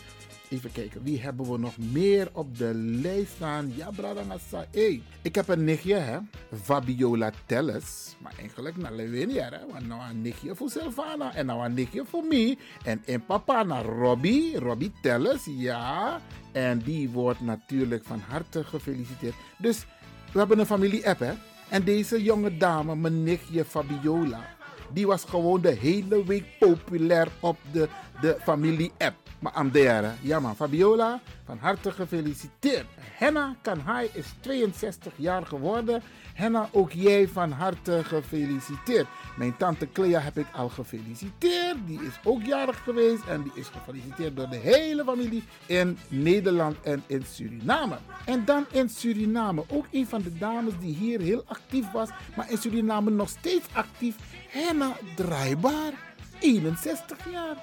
[0.49, 3.71] Even kijken, wie hebben we nog meer op de lijst staan?
[3.75, 4.65] Ja, Bradangasa.
[4.71, 6.17] Hey, ik heb een nichtje, hè?
[6.61, 8.15] Fabiola Telles.
[8.19, 9.57] Maar eigenlijk naar Lewinia, hè?
[9.71, 11.35] Want nou een nichtje voor Silvana.
[11.35, 12.57] En nou een nichtje voor mij.
[12.83, 14.59] En een papa naar Robbie.
[14.59, 16.19] Robbie Telles, ja.
[16.51, 19.35] En die wordt natuurlijk van harte gefeliciteerd.
[19.57, 19.85] Dus
[20.31, 21.33] we hebben een familie-app, hè?
[21.69, 24.57] En deze jonge dame, mijn nichtje Fabiola.
[24.93, 27.89] Die was gewoon de hele week populair op de,
[28.21, 29.15] de familie-app.
[29.39, 32.85] Maar Amdeara, ja man, Fabiola, van harte gefeliciteerd.
[32.95, 36.01] Henna Kanhai is 62 jaar geworden.
[36.33, 39.07] Henna, ook jij van harte gefeliciteerd.
[39.37, 41.77] Mijn tante Clea heb ik al gefeliciteerd.
[41.85, 46.77] Die is ook jarig geweest en die is gefeliciteerd door de hele familie in Nederland
[46.81, 47.97] en in Suriname.
[48.25, 52.51] En dan in Suriname, ook een van de dames die hier heel actief was, maar
[52.51, 54.15] in Suriname nog steeds actief.
[54.49, 55.93] Henna Draaibaar,
[56.39, 57.55] 61 jaar.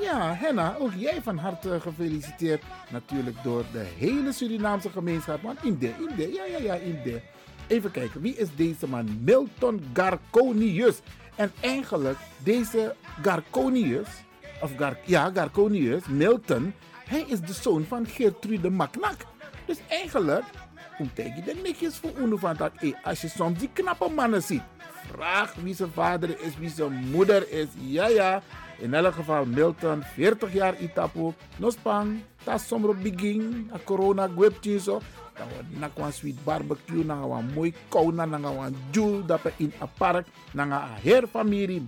[0.00, 2.62] Ja, Henna, ook jij van harte gefeliciteerd.
[2.90, 5.42] Natuurlijk door de hele Surinaamse gemeenschap.
[5.42, 7.20] Want in de, in de, ja, ja, ja, in de.
[7.66, 9.18] Even kijken, wie is deze man?
[9.24, 11.00] Milton Garconius.
[11.34, 14.08] En eigenlijk, deze Garconius,
[14.60, 16.74] of Gar, ja, Garconius, Milton,
[17.04, 19.16] hij is de zoon van Gertrude Maknak.
[19.66, 20.44] Dus eigenlijk,
[20.96, 22.72] hoe je de niks voor Uno van dat?
[22.74, 24.62] Hey, als je soms die knappe mannen ziet,
[25.12, 27.66] vraag wie zijn vader is, wie zijn moeder is.
[27.78, 28.42] Ja, ja.
[28.78, 35.00] In elk geval Milton, 40 jaar Itapu, Nospang, tas somro begin, a corona gwepje zo.
[35.36, 39.72] Dan wordt na een sweet barbecue, na een mooi kouna, na een jul, dat in
[39.80, 41.86] een park, na een heer familie,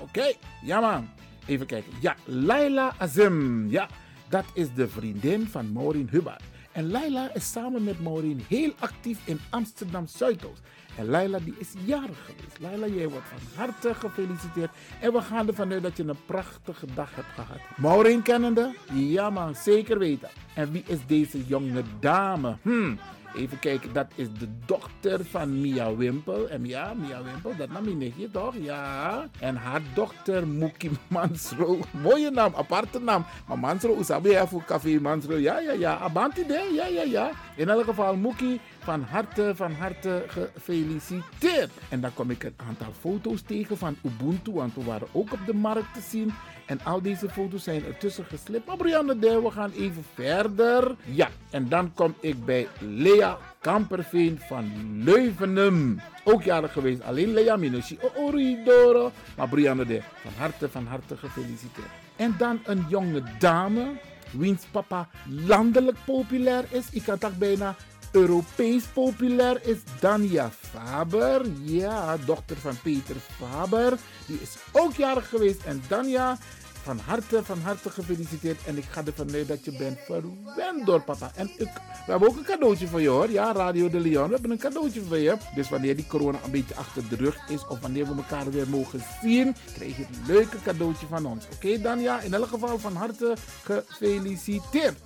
[0.00, 0.32] oké?
[0.62, 1.08] Ja man,
[1.46, 1.92] even kijken.
[2.00, 3.88] Ja, Laila Azim, ja,
[4.28, 6.42] dat is de vriendin van Maureen Hubbard.
[6.78, 10.62] En Laila is samen met Maureen heel actief in Amsterdam Zuidoost.
[10.96, 12.58] En Laila die is jarig geweest.
[12.60, 14.70] Laila, jij wordt van harte gefeliciteerd.
[15.00, 17.58] En we gaan ervan uit dat je een prachtige dag hebt gehad.
[17.76, 18.74] Maureen kennende?
[18.92, 20.28] Ja man, zeker weten.
[20.54, 22.56] En wie is deze jonge dame?
[22.62, 22.98] Hmm.
[23.34, 26.48] Even kijken, dat is de dochter van Mia Wimpel.
[26.48, 28.54] En ja, Mia Wimpel, dat nam je nichtje toch?
[28.60, 29.28] Ja.
[29.40, 31.78] En haar dochter Muki Mansro.
[31.90, 33.24] Mooie naam, aparte naam.
[33.46, 35.36] Maar Mansro, Usabi voor Café Mansro.
[35.36, 35.98] Ja, ja, ja.
[35.98, 37.30] Abanti de, ja, ja, ja.
[37.56, 41.70] In elk geval, Muki van harte, van harte gefeliciteerd.
[41.88, 45.38] En dan kom ik een aantal foto's tegen van Ubuntu, want we waren ook op
[45.46, 46.32] de markt te zien.
[46.66, 48.66] En al deze foto's zijn ertussen geslipt.
[48.66, 50.96] Maar Brianne we gaan even verder.
[51.04, 54.72] Ja, en dan kom ik bij Lea Kamperveen van
[55.04, 56.00] Leuvenum.
[56.24, 57.02] Ook jarig geweest.
[57.02, 57.98] Alleen Lea Minushi.
[58.16, 59.12] Oridoro.
[59.36, 61.90] Maar Brianne de, van harte, van harte gefeliciteerd.
[62.16, 63.92] En dan een jonge dame,
[64.30, 65.08] wiens papa
[65.46, 66.86] landelijk populair is.
[66.90, 67.76] Ik kan het bijna
[68.12, 71.46] Europees populair is Dania Faber.
[71.62, 73.98] Ja, dochter van Peter Faber.
[74.26, 75.62] Die is ook jarig geweest.
[75.64, 76.38] En Dania,
[76.82, 78.58] van harte, van harte gefeliciteerd.
[78.66, 81.30] En ik ga ervan uit dat je bent verwend door papa.
[81.34, 81.70] En ik,
[82.06, 83.30] we hebben ook een cadeautje voor je hoor.
[83.30, 84.26] Ja, Radio de Leon.
[84.26, 85.36] We hebben een cadeautje voor je.
[85.54, 87.66] Dus wanneer die corona een beetje achter de rug is.
[87.66, 89.56] Of wanneer we elkaar weer mogen zien.
[89.74, 91.44] Krijg je een leuke cadeautje van ons.
[91.54, 94.98] Oké Dania, in elk geval van harte gefeliciteerd.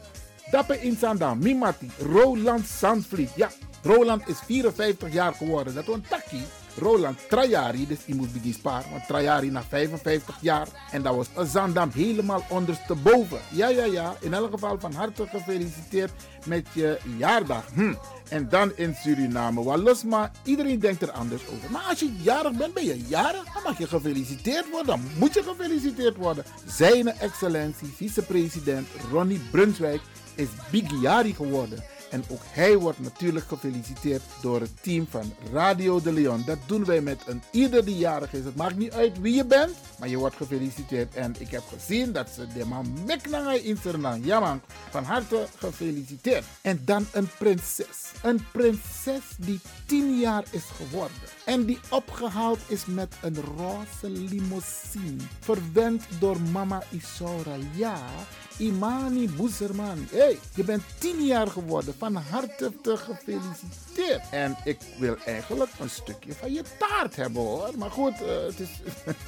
[0.50, 3.30] Dapper Insanda, Mimati, Roland Sandvliet.
[3.34, 3.50] Ja,
[3.82, 5.74] Roland is 54 jaar geworden.
[5.74, 6.44] Dat was een takkie.
[6.78, 8.90] Roland Trajari, dus je moet begin sparen.
[8.90, 10.68] Want Trajari na 55 jaar.
[10.90, 13.38] En dat was een Zandam helemaal ondersteboven.
[13.50, 14.16] Ja, ja, ja.
[14.20, 16.12] In elk geval van harte gefeliciteerd
[16.44, 17.64] met je jaardag.
[17.74, 17.94] Hm.
[18.28, 19.62] En dan in Suriname.
[19.62, 21.70] Wat los maar, iedereen denkt er anders over.
[21.70, 23.44] Maar als je jarig bent, ben je jarig.
[23.54, 24.86] Dan mag je gefeliciteerd worden.
[24.86, 26.44] Dan moet je gefeliciteerd worden.
[26.66, 30.00] Zijne excellentie, vicepresident Ronnie Brunswijk
[30.34, 31.84] is Bigiari geworden.
[32.12, 36.42] En ook hij wordt natuurlijk gefeliciteerd door het team van Radio de Leon.
[36.46, 38.44] Dat doen wij met een ieder die jarig is.
[38.44, 41.14] Het maakt niet uit wie je bent, maar je wordt gefeliciteerd.
[41.14, 44.24] En ik heb gezien dat ze de man meknanga in Suriname.
[44.24, 44.60] Ja man,
[44.90, 46.44] van harte gefeliciteerd.
[46.60, 48.12] En dan een prinses.
[48.22, 51.16] Een prinses die tien jaar is geworden.
[51.44, 55.22] En die opgehaald is met een roze limousine.
[55.40, 57.54] Verwend door mama Isaura.
[57.74, 57.98] Ja,
[58.62, 60.06] Imani Boezerman.
[60.10, 61.94] hey, je bent tien jaar geworden.
[61.98, 64.22] Van harte te gefeliciteerd.
[64.30, 67.70] En ik wil eigenlijk een stukje van je taart hebben hoor.
[67.76, 68.70] Maar goed, uh, het is.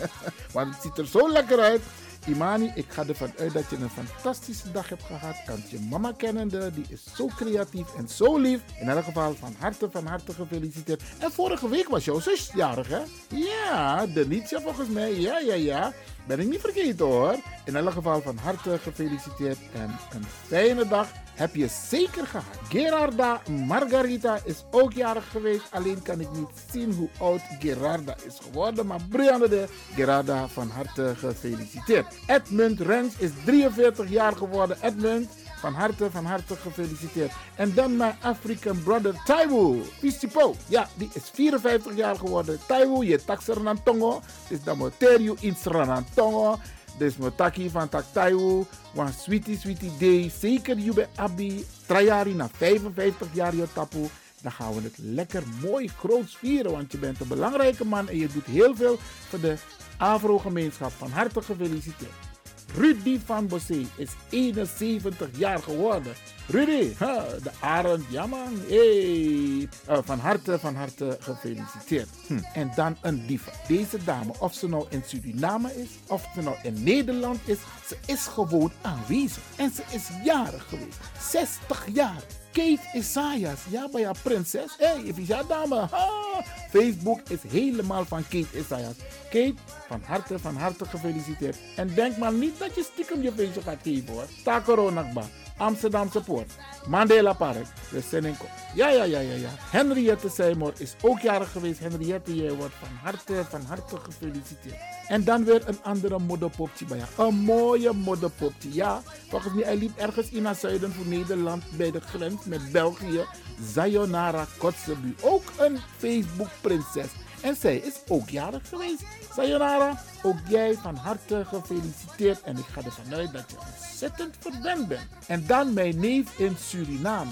[0.53, 1.81] want het ziet er zo lekker uit.
[2.27, 5.43] Imani, ik ga ervan uit dat je een fantastische dag hebt gehad.
[5.47, 8.61] Kan je mama kennende, die is zo creatief en zo lief.
[8.81, 11.03] In elk geval van harte, van harte gefeliciteerd.
[11.19, 13.01] En vorige week was jouw zus jarig, hè?
[13.29, 15.21] Ja, Denitia volgens mij.
[15.21, 15.93] Ja, ja, ja.
[16.27, 17.37] Ben ik niet vergeten hoor.
[17.65, 22.59] In elk geval van harte gefeliciteerd en een fijne dag heb je zeker gehad.
[22.69, 25.65] Gerarda Margarita is ook jarig geweest.
[25.71, 28.87] Alleen kan ik niet zien hoe oud Gerarda is geworden.
[28.87, 32.07] Maar Brianne de Gerarda van harte gefeliciteerd.
[32.27, 34.77] Edmund Rens is 43 jaar geworden.
[34.83, 35.29] Edmund,
[35.65, 37.33] van harte, van harte gefeliciteerd.
[37.57, 39.77] En dan mijn African brother Taiwo.
[40.01, 40.55] Pistipo.
[40.67, 42.59] Ja, die is 54 jaar geworden.
[42.67, 44.21] Taiwo, je taxerantongo.
[44.49, 44.93] Dus dan moet
[45.41, 46.59] in Sranantongo.
[46.99, 48.67] Dus mijn taki van tak Taiwo.
[48.95, 50.31] Want sweetie, sweetie day.
[50.39, 51.67] Zeker bij Abi.
[51.87, 54.09] Trajari na 55 jaar je tapu.
[54.43, 56.73] Dan gaan we het lekker mooi groot vieren.
[56.73, 59.57] Want je bent een belangrijke man en je doet heel veel voor de
[59.97, 60.91] Afro-gemeenschap.
[60.91, 62.34] Van harte gefeliciteerd.
[62.77, 66.13] Rudy van Bossé is 71 jaar geworden.
[66.47, 66.95] Rudy,
[67.43, 68.27] de arend, ja.
[68.71, 69.67] Uh,
[70.05, 72.09] van harte, van harte gefeliciteerd.
[72.27, 72.39] Hm.
[72.55, 73.53] En dan een diva.
[73.69, 77.97] Deze dame, of ze nou in Suriname is, of ze nou in Nederland is, ze
[78.07, 79.43] is gewoon aanwezig.
[79.57, 80.99] En ze is jarig geweest.
[81.21, 82.23] 60 jaar.
[82.55, 83.61] Kate Isaias.
[83.69, 84.75] Ja, bij haar prinses.
[84.79, 85.77] Hé, hey, is dame.
[85.77, 86.43] Ha.
[86.71, 88.95] Facebook is helemaal van Kate Isaias.
[89.25, 89.55] Kate,
[89.89, 91.57] van harte, van harte gefeliciteerd.
[91.77, 94.27] En denk maar niet dat je stiekem je feestje gaat geven hoor.
[94.45, 95.23] Takoronakba.
[95.57, 96.53] Amsterdamse Poort.
[96.87, 97.67] Mandela Park.
[97.91, 98.45] De Senenko.
[98.75, 99.49] Ja, ja, ja, ja, ja.
[99.71, 101.79] Henriette Seymour is ook jarig geweest.
[101.79, 104.77] Henriette, jij wordt van harte, van harte gefeliciteerd.
[105.09, 107.29] En dan weer een andere modderpopje bij jou.
[107.29, 108.75] Een mooie modderpopje.
[108.75, 112.73] Ja, volgens mij hij liep ergens in het zuiden van Nederland bij de grens met
[112.73, 113.25] België.
[113.73, 115.15] Sayonara Kotzebu.
[115.21, 117.11] Ook een Facebook-prinses.
[117.41, 119.05] En zij is ook jarig geweest.
[119.37, 122.43] Sayonara, ook jij van harte gefeliciteerd.
[122.43, 125.07] En ik ga ervan uit dat je ontzettend verwend bent.
[125.27, 127.31] En dan mijn neef in Suriname.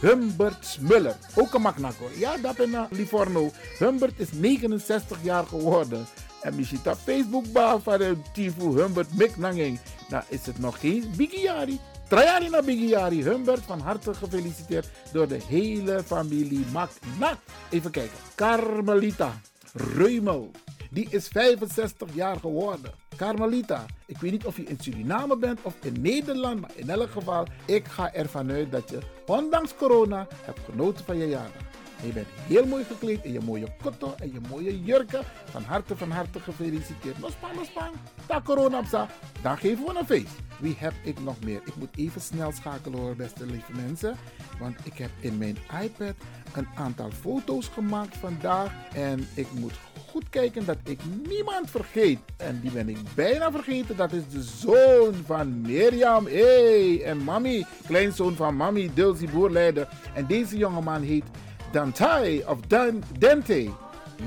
[0.00, 2.08] Humbert Smuller, ook een Magnako.
[2.16, 3.50] Ja, dat in Livorno.
[3.78, 6.06] Humbert is 69 jaar geworden.
[6.42, 7.44] En je ziet op Facebook
[7.82, 9.78] van de Tifu Humbert Miknanging.
[10.08, 11.80] Nou is het nog geen Bigiari.
[12.08, 13.22] Trajari na Bigiari.
[13.22, 17.38] Humbert, van harte gefeliciteerd door de hele familie Maknak.
[17.70, 18.18] Even kijken.
[18.34, 19.40] Carmelita
[19.72, 20.50] Reumel.
[20.92, 22.92] Die is 65 jaar geworden.
[23.16, 27.10] Carmelita, ik weet niet of je in Suriname bent of in Nederland, maar in elk
[27.10, 31.60] geval, ik ga ervan uit dat je, ondanks corona, hebt genoten van je jaren.
[32.00, 35.24] En je bent heel mooi gekleed in je mooie kotto en je mooie jurken.
[35.44, 37.18] Van harte, van harte gefeliciteerd.
[37.18, 37.90] Nospan, nospan.
[38.26, 39.08] Ta corona op.
[39.42, 40.36] Dan geven we een feest.
[40.60, 41.60] Wie heb ik nog meer?
[41.64, 44.16] Ik moet even snel schakelen hoor, beste lieve mensen.
[44.58, 46.14] Want ik heb in mijn iPad
[46.54, 48.72] een aantal foto's gemaakt vandaag.
[48.94, 49.74] En ik moet
[50.12, 52.18] goed kijken dat ik niemand vergeet.
[52.36, 53.96] En die ben ik bijna vergeten.
[53.96, 56.26] Dat is de zoon van Mirjam.
[56.26, 57.64] Hey, en mami.
[57.86, 59.88] Kleinzoon van mami, Dilsie Boerleider.
[60.14, 61.24] En deze jongeman heet
[61.70, 63.70] Dante of Dan, Dante.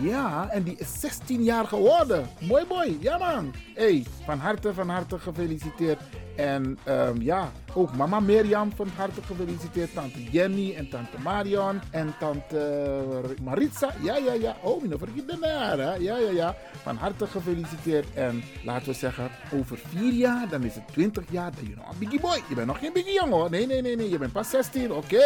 [0.02, 2.30] Ja, en die is 16 jaar geworden.
[2.40, 3.54] Mooi boy, ja man.
[3.74, 6.00] Hey, van harte, van harte gefeliciteerd.
[6.36, 9.94] En um, ja, ook mama Mirjam van harte gefeliciteerd.
[9.94, 13.02] Tante Jenny en tante Marion en tante
[13.42, 13.94] Maritza.
[14.02, 14.56] Ja, ja, ja.
[14.62, 15.80] Oh, mijn vergeet de naam.
[15.80, 16.56] Ja, ja, ja.
[16.84, 18.14] Van harte gefeliciteerd.
[18.14, 21.52] En laten we zeggen, over vier jaar, dan is het 20 jaar.
[21.52, 22.42] Ben je nog een biggie boy.
[22.50, 23.50] Je bent nog geen biggie jongen hoor.
[23.50, 24.10] Nee, nee, nee, nee.
[24.10, 24.92] Je bent pas 16.
[24.92, 25.26] Oké.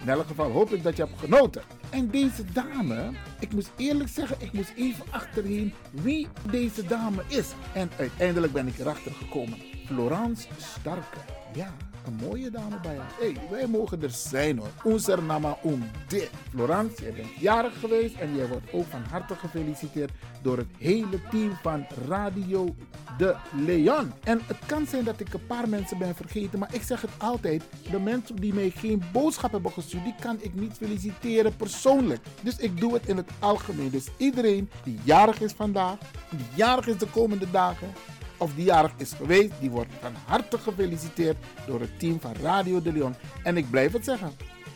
[0.00, 1.62] In elk geval hoop ik dat je hebt genoten.
[1.90, 7.52] En deze dame, ik moest eerlijk zeggen, ik moest even achterheen wie deze dame is.
[7.72, 9.73] En uiteindelijk ben ik erachter gekomen.
[9.84, 11.18] Florence Starke.
[11.54, 11.72] Ja,
[12.06, 13.12] een mooie dame bij haar.
[13.18, 14.68] hey, wij mogen er zijn hoor.
[14.82, 16.30] Onze nama om dit.
[16.50, 20.10] Florence, jij bent jarig geweest en jij wordt ook van harte gefeliciteerd
[20.42, 22.74] door het hele team van Radio
[23.18, 24.12] De Leon.
[24.24, 27.10] En het kan zijn dat ik een paar mensen ben vergeten, maar ik zeg het
[27.18, 27.62] altijd.
[27.90, 32.24] De mensen die mij geen boodschap hebben gestuurd, die kan ik niet feliciteren persoonlijk.
[32.40, 33.90] Dus ik doe het in het algemeen.
[33.90, 35.98] Dus iedereen die jarig is vandaag,
[36.30, 37.92] die jarig is de komende dagen,
[38.44, 41.36] of die jarig is geweest, die wordt van harte gefeliciteerd
[41.66, 43.14] door het team van Radio de Leon.
[43.42, 44.32] En ik blijf het zeggen,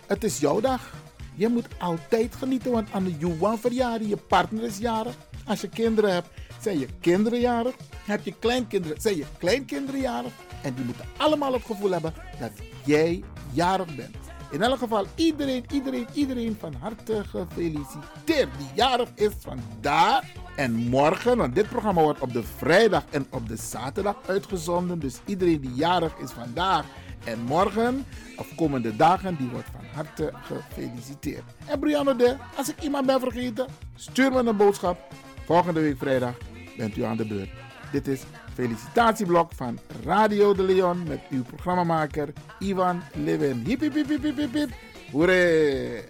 [0.07, 0.93] het is jouw dag.
[1.35, 5.15] Je moet altijd genieten, want aan de Juwan verjaardag, je partner is jarig.
[5.47, 6.29] Als je kinderen hebt,
[6.61, 7.75] zijn je kinderen jarig.
[8.05, 10.33] Heb je kleinkinderen, zijn je kleinkinderen jarig.
[10.63, 12.53] En die moeten allemaal het gevoel hebben dat
[12.85, 14.28] jij jarig bent.
[14.51, 18.49] In elk geval, iedereen, iedereen, iedereen van harte gefeliciteerd.
[18.59, 20.25] Die jarig is vandaag
[20.57, 21.37] en morgen.
[21.37, 24.99] Want dit programma wordt op de vrijdag en op de zaterdag uitgezonden.
[24.99, 26.85] Dus iedereen die jarig is vandaag
[27.25, 31.43] en morgen, of komende dagen, die wordt van harte gefeliciteerd.
[31.67, 34.99] En Brianna de, als ik iemand ben vergeten, stuur me een boodschap.
[35.45, 36.35] Volgende week vrijdag
[36.77, 37.51] bent u aan de beurt.
[37.93, 38.23] Dit is
[38.59, 43.63] felicitatieblok van Radio de Leon met uw programmamaker Ivan Levin.
[43.67, 44.71] Hip hip hip hip hip hip hip.
[45.11, 46.05] Hoeré!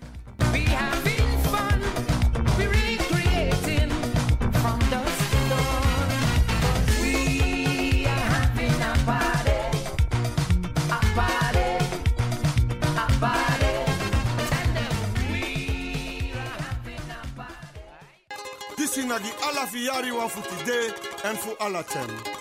[19.08, 20.94] na di ala fiyari wa futi de
[21.28, 22.37] en fu ala tem.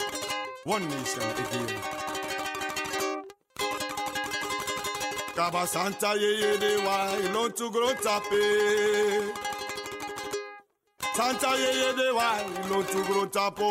[0.67, 1.79] One nation again.
[5.33, 8.43] Kaba Santa ye ye de wa ilon tu gro tape.
[11.13, 12.29] Santa ye ye de wa
[12.65, 13.69] ilon tu gro tapo.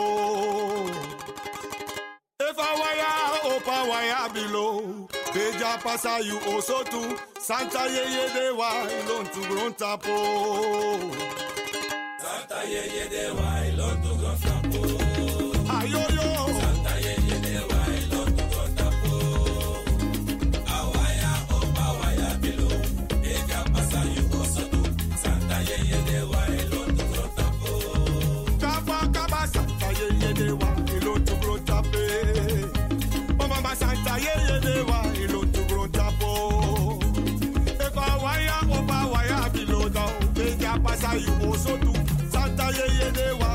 [2.40, 5.07] If I wire opa wire below.
[5.34, 7.14] Beja pasa you also too.
[7.38, 10.16] Santa ye ye de wa ilon tu gro tapo.
[12.22, 14.55] Santa ye ye de wa ilon tu gro tapo.
[42.76, 43.45] yeah, yeah, yeah.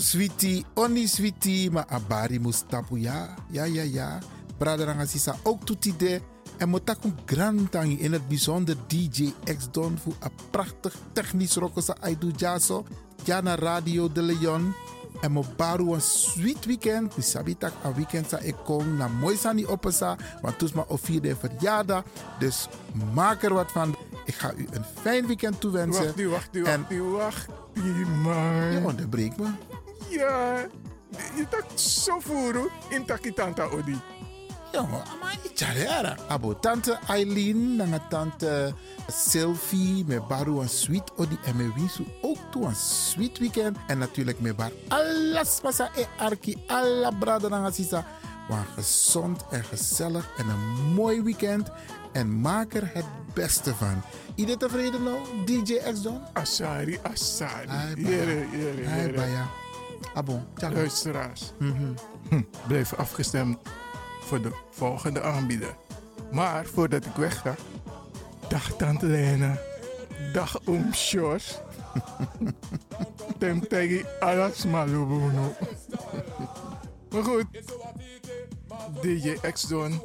[0.00, 3.34] Switi, oni switi, maar abari mustapu ja.
[3.50, 4.18] Ja, ja, ja.
[4.58, 6.20] Braderanga sisa ook toetide.
[6.58, 12.32] En motakum grantangi in het bijzonder DJ X Don voor een prachtig technisch rokosa aidu
[12.36, 12.84] jaso.
[13.24, 14.74] Ja na Radio de Leon.
[15.20, 17.16] En mo baru een sweet weekend.
[17.16, 20.16] Mi sabitak een weekend sa ik kom na mooi sani opesa.
[20.42, 22.04] Want toes ma of vierde verjaardag.
[22.38, 22.68] Dus
[23.14, 23.96] maak er wat van.
[24.24, 26.04] Ik ga u een fijn weekend toewensen.
[26.04, 27.46] Wacht, nu, wacht, nu, En- wacht, nu, wacht.
[27.74, 28.72] nu, man.
[28.72, 29.48] Je onderbreekt me.
[30.10, 30.66] Ja,
[31.36, 34.00] je tak zo voeren in takitanta odi.
[34.72, 36.16] Jongen, maar Charera.
[36.28, 38.74] Abo tante Eileen, nanga tante
[39.08, 43.76] Sylvie, met baru een sweet odi en me winsu ook toe een sweet weekend.
[43.86, 48.04] En natuurlijk met bar alles pasa e arki, alla brada nanga sisa.
[48.48, 51.70] Maar gezond en gezellig en een mooi weekend.
[52.12, 53.04] En maak er het
[53.34, 54.02] beste van.
[54.34, 56.20] Iedereen tevreden nou, DJ X Don?
[56.32, 57.68] Asari, Asari.
[57.68, 58.08] Ai, baya.
[58.08, 59.46] Jere, jere,
[60.14, 60.74] Abo, tjallo.
[60.76, 61.92] Luisteraars, Mhm.
[62.28, 63.58] hm, blijf afgestemd
[64.20, 65.76] voor de volgende aanbieder.
[66.32, 67.54] Maar voordat ik wegga,
[68.48, 69.58] dag Tante Lena,
[70.32, 71.58] dag Oom Sjors.
[73.38, 75.54] Tem tegi alas malubuno.
[77.10, 77.44] Maar goed,
[79.02, 80.02] DJ X-Don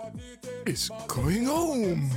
[0.64, 2.08] is going home.